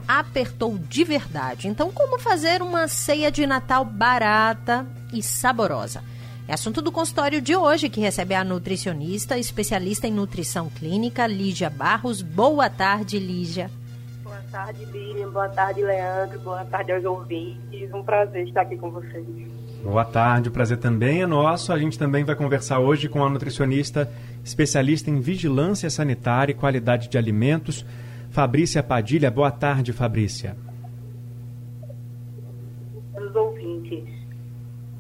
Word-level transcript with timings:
apertou 0.07 0.79
de 0.79 1.05
verdade. 1.05 1.69
Então, 1.69 1.91
como 1.91 2.19
fazer 2.19 2.63
uma 2.63 2.89
ceia 2.89 3.31
de 3.31 3.47
Natal 3.47 3.85
barata 3.85 4.87
e 5.13 5.23
saborosa? 5.23 6.03
É 6.49 6.55
assunto 6.55 6.81
do 6.81 6.93
consultório 6.93 7.41
de 7.41 7.57
hoje, 7.57 7.89
que 7.89 8.01
recebe 8.01 8.35
a 8.35 8.45
nutricionista, 8.45 9.37
especialista 9.37 10.07
em 10.07 10.13
nutrição 10.13 10.69
clínica, 10.69 11.27
Lígia 11.27 11.69
Barros. 11.69 12.23
Boa 12.23 12.71
tarde, 12.71 13.19
Lígia. 13.19 13.69
Boa 14.23 14.41
tarde, 14.53 14.85
Lilian. 14.85 15.31
Boa 15.31 15.49
tarde, 15.49 15.83
Leandro. 15.83 16.39
Boa 16.41 16.65
tarde 16.65 16.93
aos 16.93 17.05
ouvintes. 17.05 17.93
Um 17.93 18.03
prazer 18.03 18.47
estar 18.47 18.61
aqui 18.63 18.77
com 18.77 18.91
vocês. 18.91 19.27
Boa 19.87 20.05
tarde, 20.05 20.49
o 20.49 20.53
prazer 20.53 20.79
também 20.79 21.23
é 21.23 21.27
nosso. 21.27 21.73
A 21.73 21.79
gente 21.79 21.97
também 21.97 22.25
vai 22.25 22.35
conversar 22.35 22.81
hoje 22.81 23.09
com 23.09 23.23
a 23.23 23.31
nutricionista 23.31 24.11
especialista 24.45 25.11
em 25.11 25.21
vigilância 25.21 25.89
sanitária 25.89 26.51
e 26.51 26.57
qualidade 26.57 27.09
de 27.09 27.17
alimentos, 27.17 27.87
Fabrícia 28.31 28.83
Padilha. 28.83 29.31
Boa 29.31 29.51
tarde, 29.51 29.93
Fabrícia. 29.93 30.57
Os 33.15 33.37
ouvintes. 33.37 34.03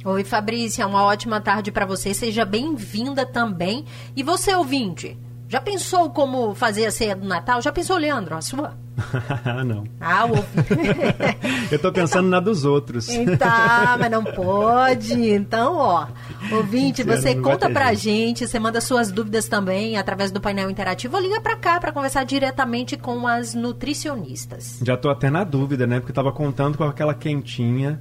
Oi, 0.04 0.22
Fabrícia, 0.22 0.86
uma 0.86 1.02
ótima 1.02 1.40
tarde 1.40 1.72
para 1.72 1.84
você. 1.84 2.14
Seja 2.14 2.44
bem-vinda 2.44 3.26
também. 3.26 3.84
E 4.14 4.22
você, 4.22 4.54
ouvinte, 4.54 5.18
já 5.48 5.60
pensou 5.60 6.10
como 6.10 6.54
fazer 6.54 6.86
a 6.86 6.90
ceia 6.90 7.14
do 7.14 7.26
Natal? 7.26 7.62
Já 7.62 7.70
pensou, 7.72 7.96
Leandro, 7.96 8.34
a 8.36 8.40
sua? 8.40 8.74
não. 9.66 9.84
Ah, 10.00 10.24
o 10.24 10.32
Eu 11.70 11.78
tô 11.78 11.92
pensando 11.92 12.26
então, 12.26 12.30
na 12.30 12.40
dos 12.40 12.64
outros. 12.64 13.06
Tá, 13.38 13.96
mas 14.00 14.10
não 14.10 14.24
pode. 14.24 15.12
Então, 15.30 15.76
ó, 15.76 16.06
ouvinte, 16.52 17.02
você 17.02 17.34
conta 17.34 17.68
pra 17.68 17.92
gente, 17.94 18.46
você 18.46 18.58
manda 18.58 18.80
suas 18.80 19.12
dúvidas 19.12 19.46
também 19.48 19.96
através 19.98 20.30
do 20.30 20.40
painel 20.40 20.70
interativo, 20.70 21.16
ou 21.16 21.22
liga 21.22 21.40
pra 21.40 21.56
cá 21.56 21.78
pra 21.78 21.92
conversar 21.92 22.24
diretamente 22.24 22.96
com 22.96 23.26
as 23.26 23.54
nutricionistas. 23.54 24.80
Já 24.82 24.96
tô 24.96 25.08
até 25.10 25.30
na 25.30 25.44
dúvida, 25.44 25.86
né? 25.86 26.00
Porque 26.00 26.12
tava 26.12 26.32
contando 26.32 26.78
com 26.78 26.84
aquela 26.84 27.14
quentinha 27.14 28.00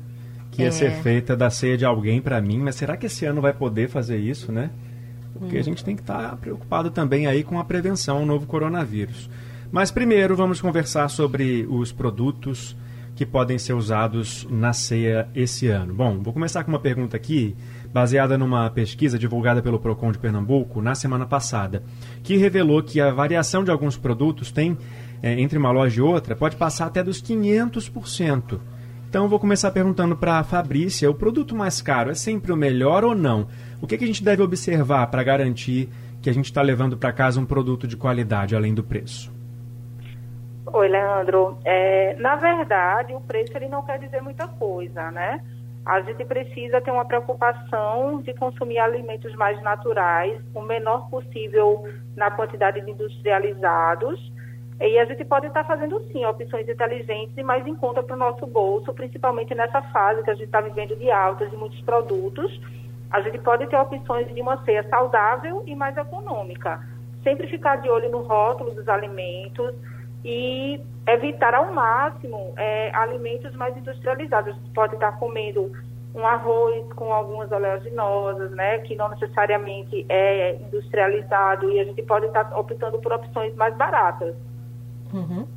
que 0.51 0.61
ia 0.61 0.69
É. 0.69 0.71
ser 0.71 0.91
feita 1.01 1.35
da 1.35 1.49
ceia 1.49 1.77
de 1.77 1.83
alguém 1.85 2.21
pra 2.21 2.39
mim, 2.41 2.59
mas 2.59 2.75
será 2.75 2.95
que 2.95 3.07
esse 3.07 3.25
ano 3.25 3.41
vai 3.41 3.51
poder 3.53 3.89
fazer 3.89 4.17
isso, 4.17 4.51
né? 4.51 4.69
Porque 5.37 5.57
a 5.57 5.63
gente 5.63 5.83
tem 5.83 5.95
que 5.95 6.01
estar 6.01 6.35
preocupado 6.37 6.89
também 6.89 7.27
aí 7.27 7.43
com 7.43 7.59
a 7.59 7.63
prevenção 7.63 8.17
ao 8.17 8.25
novo 8.25 8.45
coronavírus. 8.45 9.29
Mas 9.71 9.91
primeiro 9.91 10.35
vamos 10.35 10.61
conversar 10.61 11.09
sobre 11.09 11.65
os 11.69 11.91
produtos 11.91 12.75
que 13.15 13.25
podem 13.25 13.57
ser 13.57 13.73
usados 13.73 14.45
na 14.49 14.73
ceia 14.73 15.27
esse 15.33 15.67
ano. 15.67 15.93
Bom, 15.93 16.19
vou 16.21 16.33
começar 16.33 16.63
com 16.63 16.71
uma 16.71 16.79
pergunta 16.79 17.15
aqui, 17.15 17.55
baseada 17.93 18.37
numa 18.37 18.69
pesquisa 18.69 19.17
divulgada 19.17 19.61
pelo 19.61 19.79
Procon 19.79 20.11
de 20.11 20.19
Pernambuco 20.19 20.81
na 20.81 20.93
semana 20.95 21.25
passada, 21.25 21.81
que 22.23 22.35
revelou 22.35 22.83
que 22.83 22.99
a 22.99 23.11
variação 23.11 23.63
de 23.63 23.71
alguns 23.71 23.95
produtos 23.97 24.51
tem 24.51 24.77
eh, 25.23 25.39
entre 25.39 25.57
uma 25.57 25.71
loja 25.71 25.99
e 25.99 26.03
outra 26.03 26.35
pode 26.35 26.57
passar 26.57 26.87
até 26.87 27.01
dos 27.01 27.21
500%. 27.21 28.59
Então 29.15 29.29
vou 29.29 29.39
começar 29.39 29.71
perguntando 29.71 30.13
para 30.13 30.39
a 30.39 30.43
Fabrícia, 30.43 31.09
o 31.09 31.15
produto 31.15 31.55
mais 31.55 31.81
caro 31.81 32.11
é 32.11 32.13
sempre 32.13 32.51
o 32.51 32.57
melhor 32.57 33.05
ou 33.05 33.15
não? 33.15 33.47
O 33.81 33.87
que, 33.87 33.97
que 33.97 34.03
a 34.03 34.07
gente 34.07 34.21
deve 34.21 34.43
observar 34.43 35.07
para 35.07 35.23
garantir 35.23 35.87
que 36.21 36.29
a 36.29 36.33
gente 36.33 36.47
está 36.47 36.61
levando 36.61 36.97
para 36.97 37.13
casa 37.13 37.39
um 37.39 37.45
produto 37.45 37.87
de 37.87 37.95
qualidade 37.95 38.57
além 38.57 38.73
do 38.73 38.83
preço? 38.83 39.33
Oi, 40.65 40.89
Leandro. 40.89 41.57
É, 41.63 42.17
na 42.19 42.35
verdade, 42.35 43.13
o 43.13 43.21
preço 43.21 43.55
ele 43.55 43.69
não 43.69 43.83
quer 43.83 43.99
dizer 43.99 44.21
muita 44.21 44.49
coisa, 44.49 45.09
né? 45.11 45.41
A 45.85 46.01
gente 46.01 46.25
precisa 46.25 46.81
ter 46.81 46.91
uma 46.91 47.05
preocupação 47.05 48.21
de 48.21 48.33
consumir 48.33 48.79
alimentos 48.79 49.33
mais 49.35 49.63
naturais, 49.63 50.41
o 50.53 50.61
menor 50.61 51.09
possível 51.09 51.87
na 52.17 52.31
quantidade 52.31 52.81
de 52.81 52.91
industrializados. 52.91 54.19
E 54.79 54.99
a 54.99 55.05
gente 55.05 55.23
pode 55.23 55.47
estar 55.47 55.63
fazendo, 55.63 55.99
sim, 56.11 56.25
opções 56.25 56.67
inteligentes 56.67 57.37
e 57.37 57.43
mais 57.43 57.65
em 57.65 57.75
conta 57.75 58.03
para 58.03 58.15
o 58.15 58.19
nosso 58.19 58.45
bolso, 58.45 58.93
principalmente 58.93 59.55
nessa 59.55 59.81
fase 59.81 60.21
que 60.23 60.29
a 60.29 60.35
gente 60.35 60.45
está 60.45 60.61
vivendo 60.61 60.95
de 60.95 61.09
altas 61.09 61.49
de 61.49 61.55
muitos 61.55 61.79
produtos. 61.81 62.59
A 63.09 63.21
gente 63.21 63.37
pode 63.39 63.67
ter 63.67 63.77
opções 63.77 64.27
de 64.33 64.41
uma 64.41 64.63
ceia 64.65 64.87
saudável 64.89 65.63
e 65.65 65.75
mais 65.75 65.95
econômica. 65.95 66.81
Sempre 67.23 67.47
ficar 67.47 67.77
de 67.77 67.89
olho 67.89 68.09
no 68.11 68.21
rótulo 68.21 68.71
dos 68.71 68.87
alimentos, 68.89 69.73
e 70.25 70.81
evitar 71.05 71.53
ao 71.53 71.71
máximo 71.71 72.51
é, 72.57 72.89
alimentos 72.95 73.53
mais 73.53 73.77
industrializados. 73.77 74.55
A 74.55 74.57
gente 74.57 74.71
pode 74.71 74.95
estar 74.95 75.11
comendo 75.19 75.71
um 76.15 76.25
arroz 76.25 76.91
com 76.93 77.13
algumas 77.13 77.51
oleaginosas, 77.51 78.49
né, 78.51 78.79
que 78.79 78.95
não 78.95 79.09
necessariamente 79.09 80.05
é 80.09 80.55
industrializado, 80.55 81.69
e 81.69 81.79
a 81.79 81.83
gente 81.83 82.01
pode 82.01 82.25
estar 82.25 82.57
optando 82.57 82.97
por 82.99 83.13
opções 83.13 83.53
mais 83.55 83.75
baratas. 83.75 84.35
Uhum. 85.15 85.47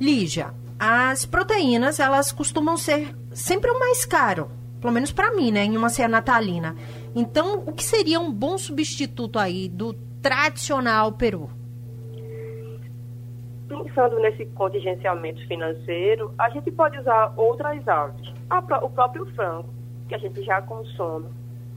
Lígia, 0.00 0.54
as 0.78 1.26
proteínas, 1.26 1.98
elas 1.98 2.30
costumam 2.30 2.76
ser 2.76 3.14
sempre 3.32 3.70
o 3.70 3.78
mais 3.78 4.04
caro, 4.04 4.50
pelo 4.80 4.92
menos 4.92 5.10
para 5.10 5.34
mim, 5.34 5.50
né, 5.50 5.64
em 5.64 5.76
uma 5.76 5.88
ceia 5.88 6.08
natalina. 6.08 6.76
Então, 7.14 7.64
o 7.66 7.72
que 7.72 7.82
seria 7.82 8.20
um 8.20 8.32
bom 8.32 8.56
substituto 8.56 9.38
aí 9.38 9.68
do 9.68 9.94
tradicional 10.22 11.12
peru? 11.12 11.50
Pensando 13.68 14.18
nesse 14.20 14.46
contingenciamento 14.46 15.44
financeiro, 15.48 16.32
a 16.38 16.48
gente 16.50 16.70
pode 16.70 16.98
usar 16.98 17.32
outras 17.36 17.86
aves. 17.88 18.32
O 18.82 18.90
próprio 18.90 19.26
frango, 19.34 19.68
que 20.08 20.14
a 20.14 20.18
gente 20.18 20.42
já 20.44 20.62
consome, 20.62 21.26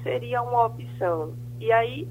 seria 0.04 0.42
uma 0.42 0.68
opção. 0.68 1.34
E 1.60 1.72
aí, 1.72 2.08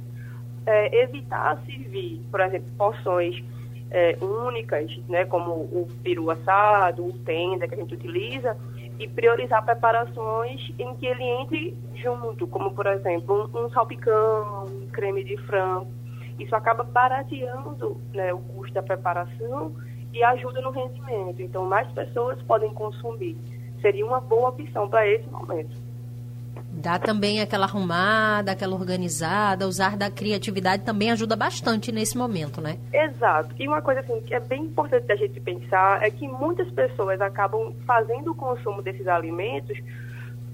é, 0.67 1.03
evitar 1.03 1.63
servir, 1.67 2.21
por 2.31 2.41
exemplo, 2.41 2.69
porções 2.77 3.45
é, 3.91 4.17
únicas, 4.21 4.91
né, 5.09 5.25
como 5.25 5.53
o 5.53 5.89
peru 6.03 6.31
assado, 6.31 7.05
o 7.05 7.13
tenda 7.19 7.69
que 7.69 7.75
a 7.75 7.79
gente 7.79 7.95
utiliza, 7.95 8.57
e 8.99 9.07
priorizar 9.07 9.65
preparações 9.65 10.61
em 10.79 10.95
que 10.95 11.07
ele 11.07 11.23
entre 11.23 11.77
junto, 11.95 12.47
como, 12.47 12.73
por 12.73 12.87
exemplo, 12.87 13.51
um, 13.55 13.65
um 13.65 13.71
salpicão, 13.71 14.65
um 14.65 14.87
creme 14.89 15.23
de 15.23 15.37
frango. 15.39 15.91
Isso 16.39 16.55
acaba 16.55 16.83
barateando 16.83 18.01
né, 18.15 18.33
o 18.33 18.39
custo 18.39 18.75
da 18.75 18.83
preparação 18.83 19.75
e 20.13 20.23
ajuda 20.23 20.61
no 20.61 20.71
rendimento. 20.71 21.43
Então, 21.43 21.65
mais 21.65 21.91
pessoas 21.93 22.41
podem 22.43 22.73
consumir. 22.73 23.37
Seria 23.81 24.05
uma 24.05 24.21
boa 24.21 24.49
opção 24.49 24.89
para 24.89 25.07
esse 25.07 25.29
momento. 25.29 25.86
Dá 26.77 26.99
também 26.99 27.41
aquela 27.41 27.65
arrumada, 27.65 28.53
aquela 28.53 28.75
organizada, 28.75 29.67
usar 29.67 29.97
da 29.97 30.11
criatividade 30.11 30.85
também 30.85 31.11
ajuda 31.11 31.35
bastante 31.35 31.91
nesse 31.91 32.19
momento, 32.19 32.61
né? 32.61 32.77
Exato. 32.93 33.55
E 33.59 33.67
uma 33.67 33.81
coisa 33.81 34.01
assim 34.01 34.21
que 34.21 34.35
é 34.35 34.41
bem 34.41 34.65
importante 34.65 35.11
a 35.11 35.17
gente 35.17 35.41
pensar 35.41 36.03
é 36.03 36.11
que 36.11 36.29
muitas 36.29 36.71
pessoas 36.71 37.19
acabam 37.19 37.73
fazendo 37.87 38.33
o 38.33 38.35
consumo 38.35 38.83
desses 38.83 39.09
alimentos 39.09 39.79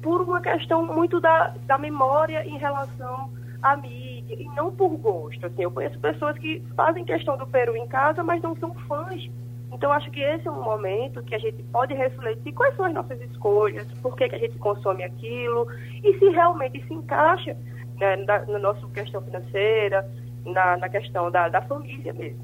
por 0.00 0.20
uma 0.20 0.40
questão 0.40 0.86
muito 0.86 1.20
da, 1.20 1.54
da 1.66 1.76
memória 1.76 2.46
em 2.46 2.56
relação 2.56 3.28
à 3.60 3.76
mídia 3.76 4.36
e 4.40 4.44
não 4.54 4.70
por 4.70 4.90
gosto. 4.90 5.46
Assim, 5.46 5.62
eu 5.62 5.72
conheço 5.72 5.98
pessoas 5.98 6.38
que 6.38 6.62
fazem 6.76 7.04
questão 7.04 7.36
do 7.36 7.48
peru 7.48 7.76
em 7.76 7.88
casa, 7.88 8.22
mas 8.22 8.40
não 8.40 8.54
são 8.56 8.72
fãs. 8.86 9.28
Então, 9.72 9.90
acho 9.90 10.10
que 10.10 10.20
esse 10.20 10.46
é 10.46 10.50
um 10.50 10.62
momento 10.62 11.22
que 11.22 11.34
a 11.34 11.38
gente 11.38 11.62
pode 11.64 11.94
refletir 11.94 12.52
quais 12.52 12.76
são 12.76 12.84
as 12.84 12.92
nossas 12.92 13.20
escolhas, 13.22 13.86
por 14.02 14.14
que, 14.16 14.28
que 14.28 14.34
a 14.34 14.38
gente 14.38 14.58
consome 14.58 15.02
aquilo, 15.02 15.66
e 16.04 16.19
se 16.19 16.28
realmente 16.28 16.84
se 16.86 16.92
encaixa 16.92 17.56
né, 17.98 18.16
na, 18.16 18.44
na 18.44 18.58
nossa 18.58 18.86
questão 18.88 19.22
financeira, 19.22 20.06
na, 20.44 20.76
na 20.76 20.88
questão 20.88 21.30
da, 21.30 21.48
da 21.48 21.62
família 21.62 22.12
mesmo. 22.12 22.42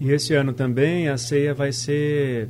E 0.00 0.10
esse 0.10 0.34
ano 0.34 0.52
também 0.52 1.08
a 1.08 1.16
ceia 1.16 1.54
vai 1.54 1.72
ser, 1.72 2.48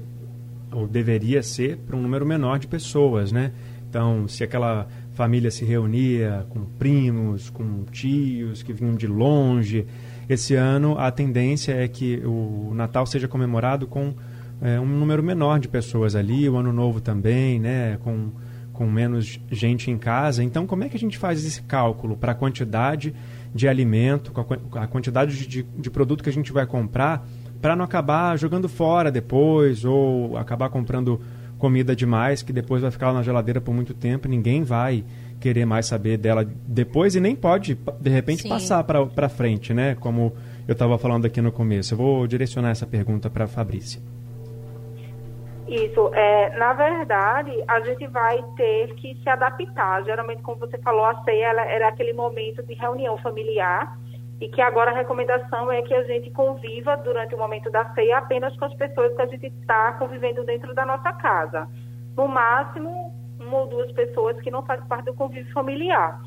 ou 0.73 0.87
deveria 0.87 1.43
ser, 1.43 1.77
para 1.79 1.97
um 1.97 2.01
número 2.01 2.25
menor 2.25 2.59
de 2.59 2.67
pessoas, 2.67 3.33
né? 3.33 3.53
Então, 3.89 4.27
se 4.27 4.43
aquela 4.43 4.89
família 5.15 5.51
se 5.51 5.65
reunia 5.65 6.47
com 6.49 6.65
primos, 6.65 7.51
com 7.51 7.85
tios 7.85 8.63
que 8.63 8.73
vinham 8.73 8.97
de 8.97 9.07
longe, 9.07 9.87
esse 10.29 10.55
ano 10.55 10.99
a 10.99 11.11
tendência 11.11 11.73
é 11.73 11.87
que 11.89 12.23
o 12.25 12.73
Natal 12.75 13.07
seja 13.07 13.29
comemorado 13.29 13.87
com 13.87 14.15
é, 14.63 14.81
um 14.81 14.87
número 14.87 15.23
menor 15.23 15.59
de 15.59 15.69
pessoas 15.69 16.15
ali, 16.15 16.49
o 16.49 16.57
Ano 16.57 16.73
Novo 16.73 17.01
também, 17.01 17.59
né? 17.59 17.99
Com, 18.03 18.31
com 18.73 18.91
menos 18.91 19.41
gente 19.51 19.91
em 19.91 19.99
casa. 19.99 20.43
Então, 20.43 20.67
como 20.67 20.85
é 20.85 20.89
que 20.89 20.97
a 20.97 21.01
gente 21.01 21.19
faz 21.19 21.45
esse 21.45 21.63
cálculo 21.63 22.17
para 22.17 22.33
a 22.33 22.35
quantidade 22.35 23.15
de 23.55 23.69
alimento, 23.69 24.33
a 24.73 24.87
quantidade 24.87 25.47
de, 25.47 25.63
de 25.63 25.91
produto 25.91 26.25
que 26.25 26.31
a 26.31 26.33
gente 26.33 26.53
vai 26.53 26.67
comprar, 26.67 27.27
para 27.61 27.77
não 27.77 27.85
acabar 27.85 28.37
jogando 28.37 28.69
fora 28.69 29.11
depois 29.11 29.85
ou 29.85 30.37
acabar 30.37 30.69
comprando 30.69 31.21
comida 31.57 31.95
demais 31.95 32.43
que 32.43 32.53
depois 32.53 32.83
vai 32.83 32.91
ficar 32.91 33.13
na 33.13 33.23
geladeira 33.23 33.61
por 33.61 33.73
muito 33.73 33.95
tempo, 33.95 34.29
ninguém 34.29 34.63
vai 34.63 35.05
querer 35.45 35.67
mais 35.67 35.85
saber 35.85 36.17
dela 36.17 36.43
depois 36.67 37.15
e 37.15 37.21
nem 37.21 37.37
pode, 37.37 37.75
de 38.01 38.09
repente, 38.09 38.45
Sim. 38.45 38.49
passar 38.49 38.83
para 38.83 39.29
frente, 39.29 39.75
né? 39.75 39.95
Como 39.95 40.33
eu 40.67 40.73
estava 40.73 40.97
falando 40.97 41.27
aqui 41.27 41.43
no 41.43 41.53
começo. 41.53 41.93
Eu 41.93 41.99
vou 41.99 42.27
direcionar 42.27 42.71
essa 42.71 42.87
pergunta 42.87 43.29
para 43.29 43.45
a 43.45 43.47
Fabrícia. 43.47 44.01
Isso, 45.69 46.11
é, 46.15 46.57
na 46.57 46.73
verdade, 46.73 47.53
a 47.69 47.81
gente 47.81 48.07
vai 48.07 48.43
ter 48.57 48.95
que 48.95 49.19
se 49.23 49.29
adaptar. 49.29 50.03
Geralmente, 50.05 50.41
como 50.41 50.59
você 50.59 50.79
falou, 50.79 51.05
a 51.05 51.23
ceia 51.25 51.49
ela, 51.49 51.63
era 51.67 51.89
aquele 51.89 52.15
momento 52.15 52.63
de 52.63 52.73
reunião 52.73 53.19
familiar 53.19 53.99
e 54.41 54.49
que 54.49 54.63
agora 54.63 54.93
a 54.93 54.95
recomendação 54.95 55.71
é 55.71 55.83
que 55.83 55.93
a 55.93 56.05
gente 56.05 56.31
conviva 56.31 56.97
durante 56.97 57.35
o 57.35 57.39
momento 57.39 57.71
da 57.71 57.85
ceia 57.93 58.17
apenas 58.17 58.57
com 58.57 58.65
as 58.65 58.75
pessoas 58.75 59.15
que 59.15 59.21
a 59.21 59.27
gente 59.27 59.47
está 59.61 59.93
convivendo 59.93 60.43
dentro 60.43 60.75
da 60.75 60.87
nossa 60.87 61.13
casa. 61.13 61.69
No 62.17 62.29
máximo, 62.29 63.24
uma 63.55 63.63
ou 63.63 63.67
duas 63.69 63.91
pessoas 63.93 64.41
que 64.41 64.51
não 64.51 64.63
fazem 64.63 64.87
parte 64.87 65.07
do 65.07 65.15
convívio 65.15 65.53
familiar. 65.53 66.21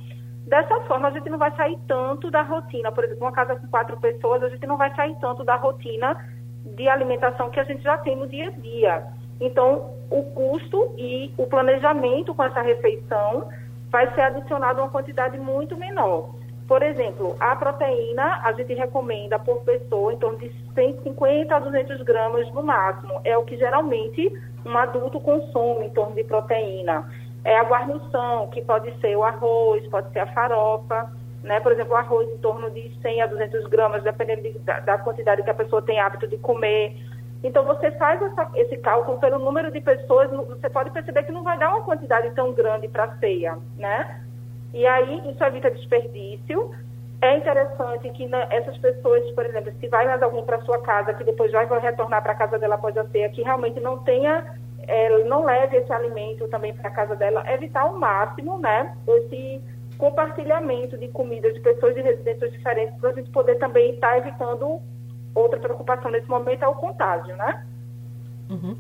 Dessa 0.48 0.80
forma, 0.82 1.10
a 1.10 1.12
gente 1.12 1.30
não 1.30 1.38
vai 1.38 1.54
sair 1.56 1.78
tanto 1.88 2.32
da 2.32 2.42
rotina. 2.42 2.90
Por 2.92 3.04
exemplo, 3.04 3.26
uma 3.26 3.34
casa 3.34 3.58
com 3.58 3.68
quatro 3.68 3.98
pessoas, 3.98 4.42
a 4.42 4.50
gente 4.50 4.66
não 4.66 4.78
vai 4.78 4.94
sair 4.96 5.16
tanto 5.20 5.44
da 5.44 5.56
rotina 5.56 6.16
de 6.64 6.88
alimentação 6.88 7.50
que 7.50 7.60
a 7.60 7.66
gente 7.66 7.84
já 7.84 7.98
tem 7.98 8.16
no 8.16 8.28
dia 8.28 8.48
a 8.48 8.52
dia. 8.52 9.08
Então, 9.42 9.94
o 10.10 10.24
custo 10.24 10.94
e 10.98 11.34
o 11.38 11.46
planejamento 11.46 12.34
com 12.34 12.44
essa 12.44 12.62
refeição 12.62 13.50
vai 13.90 14.14
ser 14.16 14.22
adicionado 14.22 14.82
uma 14.82 14.90
quantidade 14.90 15.38
muito 15.38 15.76
menor. 15.76 16.34
Por 16.68 16.84
exemplo, 16.84 17.38
a 17.40 17.56
proteína 17.56 18.42
a 18.44 18.52
gente 18.52 18.74
recomenda 18.74 19.40
por 19.40 19.64
pessoa 19.64 20.12
em 20.12 20.18
torno 20.18 20.38
de 20.38 20.52
150 20.76 21.56
a 21.56 21.60
200 21.60 22.02
gramas 22.02 22.52
no 22.54 22.62
máximo. 22.62 23.22
É 23.24 23.38
o 23.38 23.44
que 23.44 23.58
geralmente 23.58 24.30
um 24.66 24.78
adulto 24.78 25.20
consome 25.22 25.86
em 25.86 25.90
torno 25.92 26.14
de 26.14 26.26
proteína. 26.26 27.10
É 27.46 27.58
a 27.58 27.64
guarnição, 27.64 28.48
que 28.50 28.62
pode 28.62 28.94
ser 29.00 29.16
o 29.16 29.24
arroz, 29.24 29.88
pode 29.88 30.12
ser 30.12 30.20
a 30.20 30.28
farofa. 30.28 31.10
Né? 31.42 31.62
Por 31.62 31.72
exemplo, 31.72 31.94
o 31.94 31.96
arroz 31.96 32.30
em 32.30 32.38
torno 32.40 32.70
de 32.70 32.92
100 33.02 33.22
a 33.22 33.28
200 33.28 33.68
gramas, 33.68 34.04
dependendo 34.04 34.42
de, 34.42 34.60
da, 34.60 34.82
da 34.82 34.98
quantidade 34.98 35.44
que 35.44 35.50
a 35.50 35.54
pessoa 35.54 35.82
tem 35.82 36.02
hábito 36.02 36.28
de 36.28 36.38
comer. 36.38 36.98
Então, 37.44 37.64
você 37.64 37.92
faz 37.92 38.22
essa, 38.22 38.50
esse 38.56 38.76
cálculo 38.78 39.20
pelo 39.20 39.40
número 39.40 39.72
de 39.72 39.80
pessoas, 39.80 40.30
você 40.32 40.70
pode 40.70 40.92
perceber 40.92 41.24
que 41.24 41.32
não 41.32 41.44
vai 41.44 41.58
dar 41.58 41.70
uma 41.70 41.84
quantidade 41.84 42.30
tão 42.32 42.52
grande 42.52 42.90
para 42.90 43.06
a 43.06 43.18
ceia, 43.20 43.58
né? 43.78 44.27
E 44.74 44.86
aí, 44.86 45.30
isso 45.30 45.44
evita 45.44 45.72
desperdício. 45.72 46.72
É 47.22 47.38
interessante 47.38 48.10
que 48.12 48.28
na, 48.28 48.44
essas 48.54 48.78
pessoas, 48.78 49.30
por 49.32 49.46
exemplo, 49.46 49.72
se 49.80 49.88
vai 49.88 50.06
mais 50.06 50.22
alguém 50.22 50.44
para 50.46 50.62
sua 50.62 50.80
casa, 50.82 51.14
que 51.14 51.24
depois 51.24 51.52
já 51.52 51.66
vai 51.66 51.80
retornar 51.80 52.22
para 52.22 52.34
a 52.34 52.36
casa 52.36 52.60
dela 52.60 52.76
após 52.76 52.96
a 52.96 53.06
ceia, 53.08 53.30
que 53.30 53.42
realmente 53.42 53.80
não 53.80 53.98
tenha, 54.00 54.46
é, 54.88 55.24
não 55.24 55.44
leve 55.44 55.78
esse 55.78 55.92
alimento 55.92 56.48
também 56.50 56.74
para 56.76 56.90
a 56.90 56.92
casa 56.92 57.16
dela, 57.16 57.44
evitar 57.52 57.82
ao 57.82 57.98
máximo, 57.98 58.60
né, 58.60 58.96
esse 59.08 59.60
compartilhamento 59.98 60.96
de 60.96 61.08
comida 61.08 61.52
de 61.52 61.60
pessoas 61.60 61.96
de 61.96 62.02
residências 62.02 62.52
diferentes, 62.52 62.96
para 63.00 63.10
a 63.10 63.14
gente 63.14 63.32
poder 63.32 63.56
também 63.56 63.96
estar 63.96 64.12
tá 64.12 64.18
evitando 64.20 64.80
outra 65.34 65.60
preocupação 65.60 66.12
nesse 66.12 66.28
momento 66.30 66.64
é 66.64 66.68
o 66.68 66.76
contágio, 66.76 67.36
né? 67.36 67.66
Uhum. 68.50 68.78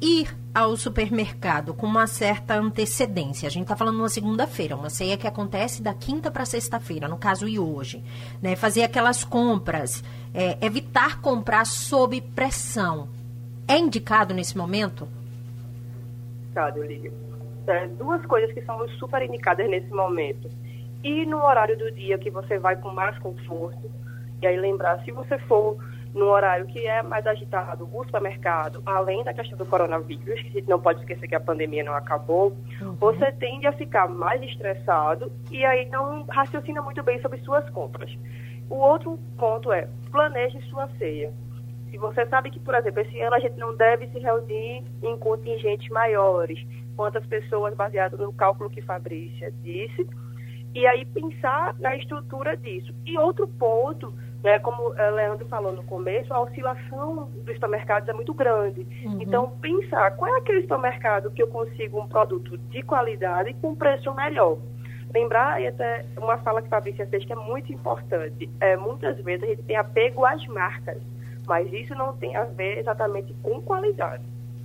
Ir 0.00 0.34
ao 0.54 0.76
supermercado 0.76 1.74
com 1.74 1.86
uma 1.86 2.06
certa 2.06 2.54
antecedência. 2.54 3.46
A 3.46 3.50
gente 3.50 3.62
está 3.62 3.76
falando 3.76 3.98
numa 3.98 4.08
segunda-feira, 4.08 4.74
uma 4.74 4.90
ceia 4.90 5.16
que 5.16 5.26
acontece 5.26 5.82
da 5.82 5.94
quinta 5.94 6.30
para 6.30 6.44
sexta-feira, 6.44 7.06
no 7.06 7.18
caso 7.18 7.46
e 7.46 7.58
hoje. 7.58 8.02
Né? 8.42 8.56
Fazer 8.56 8.82
aquelas 8.82 9.24
compras, 9.24 10.02
é, 10.34 10.58
evitar 10.64 11.20
comprar 11.20 11.66
sob 11.66 12.20
pressão. 12.20 13.08
É 13.68 13.78
indicado 13.78 14.34
nesse 14.34 14.56
momento? 14.56 15.06
Indicado, 16.44 16.82
Lígia. 16.82 17.12
É, 17.66 17.86
duas 17.86 18.24
coisas 18.26 18.52
que 18.52 18.62
são 18.62 18.88
super 18.98 19.22
indicadas 19.22 19.68
nesse 19.68 19.90
momento. 19.90 20.48
E 21.04 21.24
no 21.24 21.38
horário 21.38 21.78
do 21.78 21.90
dia 21.92 22.18
que 22.18 22.30
você 22.30 22.58
vai 22.58 22.76
com 22.76 22.90
mais 22.90 23.16
conforto, 23.18 23.90
e 24.42 24.46
aí 24.46 24.58
lembrar, 24.58 25.02
se 25.04 25.12
você 25.12 25.38
for 25.40 25.76
no 26.14 26.26
horário 26.26 26.66
que 26.66 26.86
é 26.86 27.02
mais 27.02 27.26
agitado, 27.26 27.88
o 27.92 28.04
supermercado, 28.04 28.82
além 28.84 29.22
da 29.22 29.32
questão 29.32 29.56
do 29.56 29.66
coronavírus, 29.66 30.40
que 30.42 30.48
a 30.48 30.52
gente 30.52 30.68
não 30.68 30.80
pode 30.80 31.00
esquecer 31.00 31.28
que 31.28 31.34
a 31.34 31.40
pandemia 31.40 31.84
não 31.84 31.94
acabou, 31.94 32.56
uhum. 32.80 32.94
você 32.94 33.30
tende 33.32 33.66
a 33.66 33.72
ficar 33.72 34.08
mais 34.08 34.42
estressado 34.42 35.30
e 35.50 35.64
aí 35.64 35.88
não 35.88 36.24
raciocina 36.24 36.82
muito 36.82 37.02
bem 37.02 37.20
sobre 37.20 37.38
suas 37.40 37.68
compras. 37.70 38.10
O 38.68 38.76
outro 38.76 39.18
ponto 39.36 39.72
é, 39.72 39.88
planeje 40.10 40.60
sua 40.68 40.88
ceia. 40.98 41.32
Se 41.90 41.98
você 41.98 42.24
sabe 42.26 42.50
que, 42.50 42.60
por 42.60 42.74
exemplo, 42.74 43.00
esse 43.00 43.20
ano 43.20 43.34
a 43.34 43.40
gente 43.40 43.58
não 43.58 43.76
deve 43.76 44.06
se 44.08 44.18
reunir 44.20 44.84
em 45.02 45.18
contingentes 45.18 45.88
maiores, 45.88 46.64
quantas 46.94 47.26
pessoas, 47.26 47.74
baseado 47.74 48.16
no 48.16 48.32
cálculo 48.32 48.70
que 48.70 48.80
Fabrícia 48.80 49.52
disse, 49.62 50.06
e 50.72 50.86
aí 50.86 51.04
pensar 51.04 51.74
na 51.80 51.96
estrutura 51.96 52.56
disso. 52.56 52.94
E 53.04 53.18
outro 53.18 53.48
ponto 53.48 54.14
né, 54.42 54.58
como 54.58 54.88
o 54.88 54.94
eh, 54.94 55.10
Leandro 55.10 55.46
falou 55.46 55.72
no 55.72 55.82
começo, 55.82 56.32
a 56.32 56.40
oscilação 56.40 57.28
dos 57.44 57.54
supermercados 57.54 58.08
é 58.08 58.12
muito 58.12 58.32
grande. 58.32 58.86
Uhum. 59.04 59.18
Então, 59.20 59.50
pensar 59.60 60.12
qual 60.16 60.34
é 60.34 60.38
aquele 60.38 60.62
supermercado 60.62 61.30
que 61.30 61.42
eu 61.42 61.48
consigo 61.48 62.00
um 62.00 62.08
produto 62.08 62.56
de 62.56 62.82
qualidade 62.82 63.54
com 63.54 63.74
preço 63.74 64.14
melhor. 64.14 64.58
Lembrar, 65.12 65.60
e 65.60 65.66
até 65.66 66.06
uma 66.16 66.38
fala 66.38 66.62
que 66.62 66.68
a 66.68 66.70
Fabrícia 66.70 67.06
fez 67.06 67.24
que 67.24 67.32
é 67.32 67.36
muito 67.36 67.72
importante, 67.72 68.48
é, 68.60 68.76
muitas 68.76 69.18
vezes 69.22 69.42
a 69.42 69.46
gente 69.48 69.62
tem 69.64 69.76
apego 69.76 70.24
às 70.24 70.46
marcas, 70.46 70.98
mas 71.46 71.70
isso 71.72 71.94
não 71.94 72.16
tem 72.16 72.34
a 72.36 72.44
ver 72.44 72.78
exatamente 72.78 73.34
com 73.42 73.60
qualidade. 73.60 74.22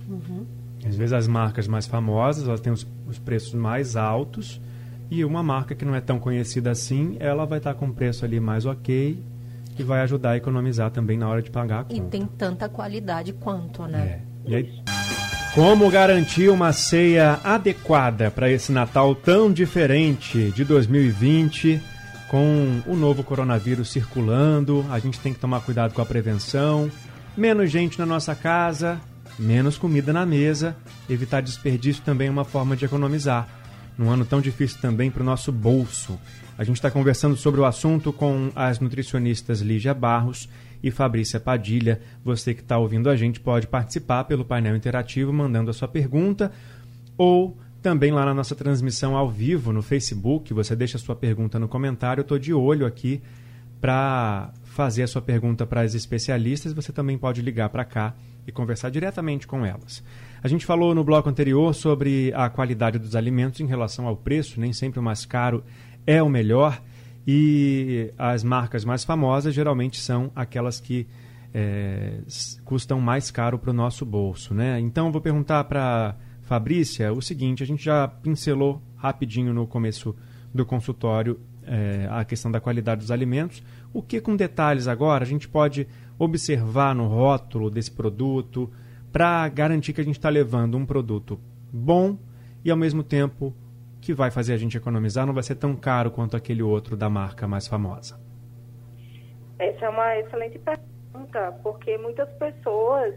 Uhum. 0.08 0.46
Às 0.86 0.96
vezes 0.96 1.12
as 1.12 1.26
marcas 1.26 1.66
mais 1.66 1.86
famosas, 1.86 2.46
elas 2.48 2.60
têm 2.60 2.72
os, 2.72 2.86
os 3.06 3.18
preços 3.18 3.54
mais 3.54 3.96
altos, 3.96 4.60
e 5.10 5.24
uma 5.24 5.42
marca 5.42 5.74
que 5.74 5.84
não 5.84 5.94
é 5.94 6.00
tão 6.00 6.18
conhecida 6.18 6.70
assim, 6.70 7.16
ela 7.20 7.44
vai 7.44 7.58
estar 7.58 7.74
com 7.74 7.92
preço 7.92 8.24
ali 8.24 8.40
mais 8.40 8.64
ok 8.64 9.22
que 9.76 9.84
vai 9.84 10.00
ajudar 10.00 10.30
a 10.30 10.36
economizar 10.36 10.90
também 10.90 11.18
na 11.18 11.28
hora 11.28 11.42
de 11.42 11.50
pagar 11.50 11.80
a 11.80 11.84
conta. 11.84 11.94
E 11.94 12.00
tem 12.00 12.26
tanta 12.26 12.68
qualidade 12.68 13.32
quanto, 13.34 13.86
né? 13.86 14.22
É. 14.46 14.50
E 14.50 14.56
aí, 14.56 14.82
como 15.54 15.90
garantir 15.90 16.48
uma 16.48 16.72
ceia 16.72 17.40
adequada 17.44 18.30
para 18.30 18.50
esse 18.50 18.72
Natal 18.72 19.14
tão 19.14 19.52
diferente 19.52 20.50
de 20.52 20.64
2020, 20.64 21.80
com 22.28 22.82
o 22.86 22.96
novo 22.96 23.22
coronavírus 23.22 23.90
circulando? 23.90 24.84
A 24.90 24.98
gente 24.98 25.20
tem 25.20 25.32
que 25.32 25.38
tomar 25.38 25.60
cuidado 25.60 25.92
com 25.92 26.00
a 26.00 26.06
prevenção. 26.06 26.90
Menos 27.36 27.70
gente 27.70 27.98
na 27.98 28.06
nossa 28.06 28.34
casa, 28.34 29.00
menos 29.38 29.76
comida 29.76 30.12
na 30.12 30.24
mesa. 30.24 30.76
Evitar 31.08 31.42
desperdício 31.42 32.02
também 32.02 32.28
é 32.28 32.30
uma 32.30 32.44
forma 32.44 32.76
de 32.76 32.84
economizar. 32.84 33.48
Num 33.96 34.10
ano 34.10 34.24
tão 34.24 34.40
difícil 34.40 34.78
também 34.80 35.10
para 35.10 35.22
o 35.22 35.26
nosso 35.26 35.50
bolso. 35.50 36.18
A 36.58 36.64
gente 36.64 36.76
está 36.76 36.90
conversando 36.90 37.36
sobre 37.36 37.60
o 37.60 37.64
assunto 37.64 38.12
com 38.12 38.50
as 38.54 38.80
nutricionistas 38.80 39.60
Lígia 39.60 39.94
Barros 39.94 40.48
e 40.82 40.90
Fabrícia 40.90 41.40
Padilha. 41.40 42.00
Você 42.24 42.54
que 42.54 42.60
está 42.60 42.78
ouvindo 42.78 43.08
a 43.08 43.16
gente 43.16 43.40
pode 43.40 43.66
participar 43.66 44.24
pelo 44.24 44.44
painel 44.44 44.76
interativo 44.76 45.32
mandando 45.32 45.70
a 45.70 45.74
sua 45.74 45.88
pergunta 45.88 46.52
ou 47.16 47.56
também 47.82 48.10
lá 48.10 48.24
na 48.24 48.34
nossa 48.34 48.54
transmissão 48.54 49.16
ao 49.16 49.30
vivo 49.30 49.72
no 49.72 49.82
Facebook. 49.82 50.52
Você 50.52 50.74
deixa 50.74 50.96
a 50.96 51.00
sua 51.00 51.14
pergunta 51.14 51.58
no 51.58 51.68
comentário. 51.68 52.20
Eu 52.20 52.22
estou 52.22 52.38
de 52.38 52.52
olho 52.52 52.84
aqui 52.84 53.22
para 53.80 54.50
fazer 54.76 55.04
a 55.04 55.06
sua 55.06 55.22
pergunta 55.22 55.66
para 55.66 55.80
as 55.80 55.94
especialistas. 55.94 56.74
Você 56.74 56.92
também 56.92 57.16
pode 57.16 57.40
ligar 57.40 57.70
para 57.70 57.82
cá 57.82 58.14
e 58.46 58.52
conversar 58.52 58.90
diretamente 58.90 59.46
com 59.46 59.64
elas. 59.64 60.04
A 60.42 60.48
gente 60.48 60.66
falou 60.66 60.94
no 60.94 61.02
bloco 61.02 61.30
anterior 61.30 61.74
sobre 61.74 62.30
a 62.34 62.50
qualidade 62.50 62.98
dos 62.98 63.16
alimentos 63.16 63.58
em 63.60 63.66
relação 63.66 64.06
ao 64.06 64.14
preço, 64.14 64.60
nem 64.60 64.74
sempre 64.74 65.00
o 65.00 65.02
mais 65.02 65.24
caro 65.24 65.64
é 66.06 66.22
o 66.22 66.28
melhor 66.28 66.80
e 67.26 68.12
as 68.18 68.44
marcas 68.44 68.84
mais 68.84 69.02
famosas 69.02 69.54
geralmente 69.54 69.98
são 69.98 70.30
aquelas 70.36 70.78
que 70.78 71.06
é, 71.54 72.20
custam 72.62 73.00
mais 73.00 73.30
caro 73.30 73.58
para 73.58 73.70
o 73.70 73.72
nosso 73.72 74.04
bolso, 74.04 74.52
né? 74.52 74.78
Então 74.78 75.10
vou 75.10 75.22
perguntar 75.22 75.64
para 75.64 76.14
Fabrícia 76.42 77.12
o 77.14 77.22
seguinte: 77.22 77.62
a 77.62 77.66
gente 77.66 77.82
já 77.82 78.06
pincelou 78.06 78.82
rapidinho 78.94 79.54
no 79.54 79.66
começo 79.66 80.14
do 80.54 80.66
consultório 80.66 81.40
é, 81.66 82.08
a 82.10 82.24
questão 82.24 82.50
da 82.50 82.60
qualidade 82.60 83.00
dos 83.00 83.10
alimentos. 83.10 83.62
O 83.92 84.02
que 84.02 84.20
com 84.20 84.36
detalhes 84.36 84.88
agora 84.88 85.24
a 85.24 85.26
gente 85.26 85.48
pode 85.48 85.86
observar 86.18 86.94
no 86.94 87.06
rótulo 87.06 87.70
desse 87.70 87.90
produto 87.90 88.70
para 89.12 89.48
garantir 89.48 89.92
que 89.92 90.00
a 90.00 90.04
gente 90.04 90.18
está 90.18 90.28
levando 90.28 90.76
um 90.76 90.86
produto 90.86 91.40
bom 91.72 92.16
e 92.64 92.70
ao 92.70 92.76
mesmo 92.76 93.02
tempo 93.02 93.54
que 94.00 94.12
vai 94.12 94.30
fazer 94.30 94.52
a 94.52 94.56
gente 94.56 94.76
economizar, 94.76 95.26
não 95.26 95.34
vai 95.34 95.42
ser 95.42 95.56
tão 95.56 95.74
caro 95.74 96.10
quanto 96.10 96.36
aquele 96.36 96.62
outro 96.62 96.96
da 96.96 97.10
marca 97.10 97.46
mais 97.48 97.66
famosa? 97.66 98.20
Essa 99.58 99.86
é 99.86 99.88
uma 99.88 100.16
excelente 100.18 100.58
pergunta, 100.58 101.58
porque 101.62 101.96
muitas 101.98 102.28
pessoas 102.34 103.14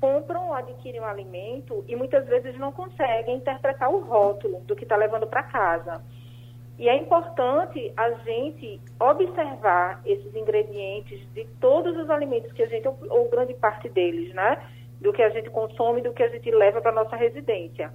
compram 0.00 0.48
ou 0.48 0.54
adquirem 0.54 1.00
um 1.00 1.04
alimento 1.04 1.84
e 1.86 1.94
muitas 1.94 2.26
vezes 2.26 2.58
não 2.58 2.72
conseguem 2.72 3.36
interpretar 3.36 3.88
o 3.90 4.00
rótulo 4.00 4.60
do 4.62 4.74
que 4.74 4.82
está 4.82 4.96
levando 4.96 5.26
para 5.26 5.44
casa. 5.44 6.02
E 6.82 6.88
é 6.88 6.96
importante 6.96 7.92
a 7.96 8.10
gente 8.10 8.80
observar 8.98 10.02
esses 10.04 10.34
ingredientes 10.34 11.20
de 11.32 11.44
todos 11.60 11.96
os 11.96 12.10
alimentos 12.10 12.50
que 12.50 12.60
a 12.60 12.66
gente, 12.66 12.88
ou 12.88 13.30
grande 13.30 13.54
parte 13.54 13.88
deles, 13.88 14.34
né? 14.34 14.60
Do 15.00 15.12
que 15.12 15.22
a 15.22 15.30
gente 15.30 15.48
consome, 15.48 16.00
do 16.00 16.12
que 16.12 16.24
a 16.24 16.28
gente 16.28 16.50
leva 16.50 16.80
para 16.80 16.90
nossa 16.90 17.14
residência. 17.14 17.88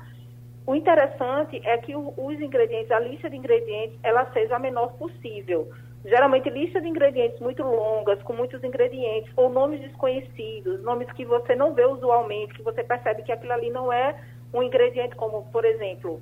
O 0.65 0.73
interessante 0.73 1.61
é 1.65 1.77
que 1.79 1.97
os 1.97 2.39
ingredientes, 2.39 2.89
a 2.89 3.01
lista 3.01 3.29
de 3.29 3.35
ingredientes, 3.35 3.99
ela 4.03 4.25
seja 4.31 4.55
a 4.55 4.59
menor 4.59 4.93
possível. 4.93 5.67
Geralmente, 6.05 6.49
lista 6.49 6.79
de 6.79 6.87
ingredientes 6.87 7.41
muito 7.41 7.63
longas, 7.63 8.23
com 8.23 8.31
muitos 8.31 8.63
ingredientes, 8.63 9.29
ou 9.35 9.49
nomes 9.49 9.81
desconhecidos, 9.81 10.81
nomes 10.81 11.11
que 11.11 11.25
você 11.25 11.57
não 11.57 11.73
vê 11.73 11.85
usualmente, 11.85 12.53
que 12.53 12.63
você 12.63 12.85
percebe 12.85 13.23
que 13.23 13.33
aquilo 13.33 13.51
ali 13.51 13.69
não 13.69 13.91
é 13.91 14.15
um 14.53 14.63
ingrediente 14.63 15.13
como, 15.17 15.43
por 15.51 15.65
exemplo, 15.65 16.21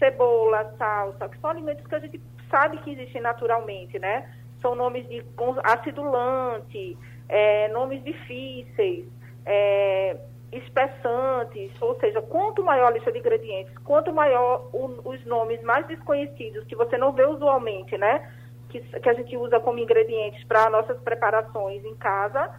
cebola, 0.00 0.74
salsa, 0.76 1.28
que 1.28 1.38
são 1.38 1.50
alimentos 1.50 1.86
que 1.86 1.94
a 1.94 2.00
gente 2.00 2.20
sabe 2.50 2.78
que 2.78 2.90
existem 2.90 3.20
naturalmente, 3.20 3.98
né? 4.00 4.28
São 4.60 4.74
nomes 4.74 5.08
de 5.08 5.24
acidulante, 5.62 6.98
é, 7.28 7.68
nomes 7.68 8.02
difíceis, 8.02 9.06
é, 9.46 10.16
espessantes, 10.52 11.70
ou 11.80 11.98
seja, 12.00 12.20
quanto 12.20 12.64
maior 12.64 12.88
a 12.88 12.90
lista 12.90 13.12
de 13.12 13.18
ingredientes, 13.18 13.72
quanto 13.84 14.12
maior 14.12 14.68
o, 14.72 14.86
os 15.08 15.24
nomes 15.24 15.62
mais 15.62 15.86
desconhecidos, 15.86 16.64
que 16.64 16.74
você 16.74 16.98
não 16.98 17.12
vê 17.12 17.24
usualmente, 17.24 17.96
né? 17.96 18.28
Que, 18.68 18.80
que 18.80 19.08
a 19.08 19.14
gente 19.14 19.36
usa 19.36 19.60
como 19.60 19.78
ingredientes 19.78 20.42
para 20.44 20.68
nossas 20.70 20.98
preparações 21.00 21.84
em 21.84 21.94
casa, 21.96 22.50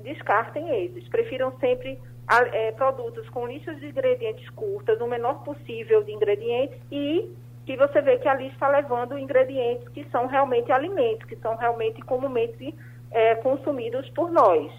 descartem 0.00 0.84
esses. 0.84 1.08
Prefiram 1.08 1.52
sempre 1.58 1.98
é, 2.28 2.72
produtos 2.72 3.28
com 3.30 3.46
listas 3.46 3.78
de 3.78 3.86
ingredientes 3.86 4.48
curtas, 4.50 5.00
o 5.00 5.06
menor 5.06 5.44
possível 5.44 6.02
de 6.02 6.12
ingredientes 6.12 6.78
e 6.90 7.30
que 7.64 7.76
você 7.76 8.00
vê 8.00 8.18
que 8.18 8.28
ali 8.28 8.48
está 8.48 8.68
levando 8.68 9.18
ingredientes 9.18 9.88
que 9.88 10.04
são 10.10 10.26
realmente 10.26 10.70
alimentos, 10.70 11.26
que 11.28 11.36
são 11.36 11.56
realmente 11.56 12.00
comumente 12.02 12.74
é, 13.10 13.34
consumidos 13.36 14.08
por 14.10 14.30
nós. 14.30 14.72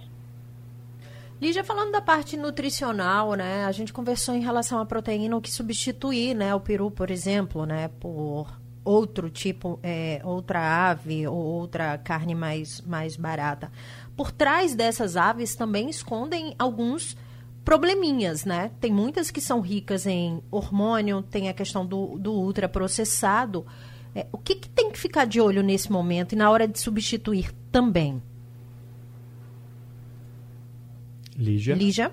Lígia, 1.40 1.64
falando 1.64 1.92
da 1.92 2.02
parte 2.02 2.36
nutricional, 2.36 3.36
né? 3.36 3.64
A 3.66 3.72
gente 3.72 3.94
conversou 3.94 4.34
em 4.34 4.42
relação 4.42 4.80
à 4.80 4.86
proteína, 4.86 5.38
o 5.38 5.42
que 5.42 5.52
substituir, 5.52 6.34
né? 6.34 6.56
O 6.56 6.60
peru, 6.60 6.90
por 6.90 7.12
exemplo, 7.12 7.64
né? 7.66 7.92
Por 8.00 8.48
outro 8.84 9.30
tipo, 9.30 9.80
é, 9.84 10.20
outra 10.24 10.90
ave 10.90 11.28
ou 11.28 11.36
outra 11.36 11.98
carne 11.98 12.34
mais, 12.34 12.82
mais 12.82 13.16
barata. 13.16 13.72
Por 14.16 14.32
trás 14.32 14.74
dessas 14.74 15.16
aves 15.16 15.56
também 15.56 15.90
escondem 15.90 16.56
alguns 16.58 17.16
probleminhas, 17.68 18.46
né? 18.46 18.72
Tem 18.80 18.94
muitas 18.94 19.30
que 19.30 19.42
são 19.42 19.60
ricas 19.60 20.08
em 20.08 20.42
hormônio, 20.50 21.22
tem 21.22 21.50
a 21.50 21.54
questão 21.54 21.86
do, 21.86 22.18
do 22.18 22.32
ultraprocessado. 22.32 23.66
É, 24.16 24.26
o 24.32 24.38
que, 24.38 24.56
que 24.56 24.70
tem 24.70 24.90
que 24.90 24.98
ficar 24.98 25.26
de 25.26 25.42
olho 25.42 25.62
nesse 25.62 25.92
momento 25.92 26.32
e 26.32 26.38
na 26.38 26.50
hora 26.50 26.66
de 26.66 26.80
substituir 26.80 27.52
também? 27.70 28.24
Lígia. 31.38 31.76
Lígia. 31.76 32.12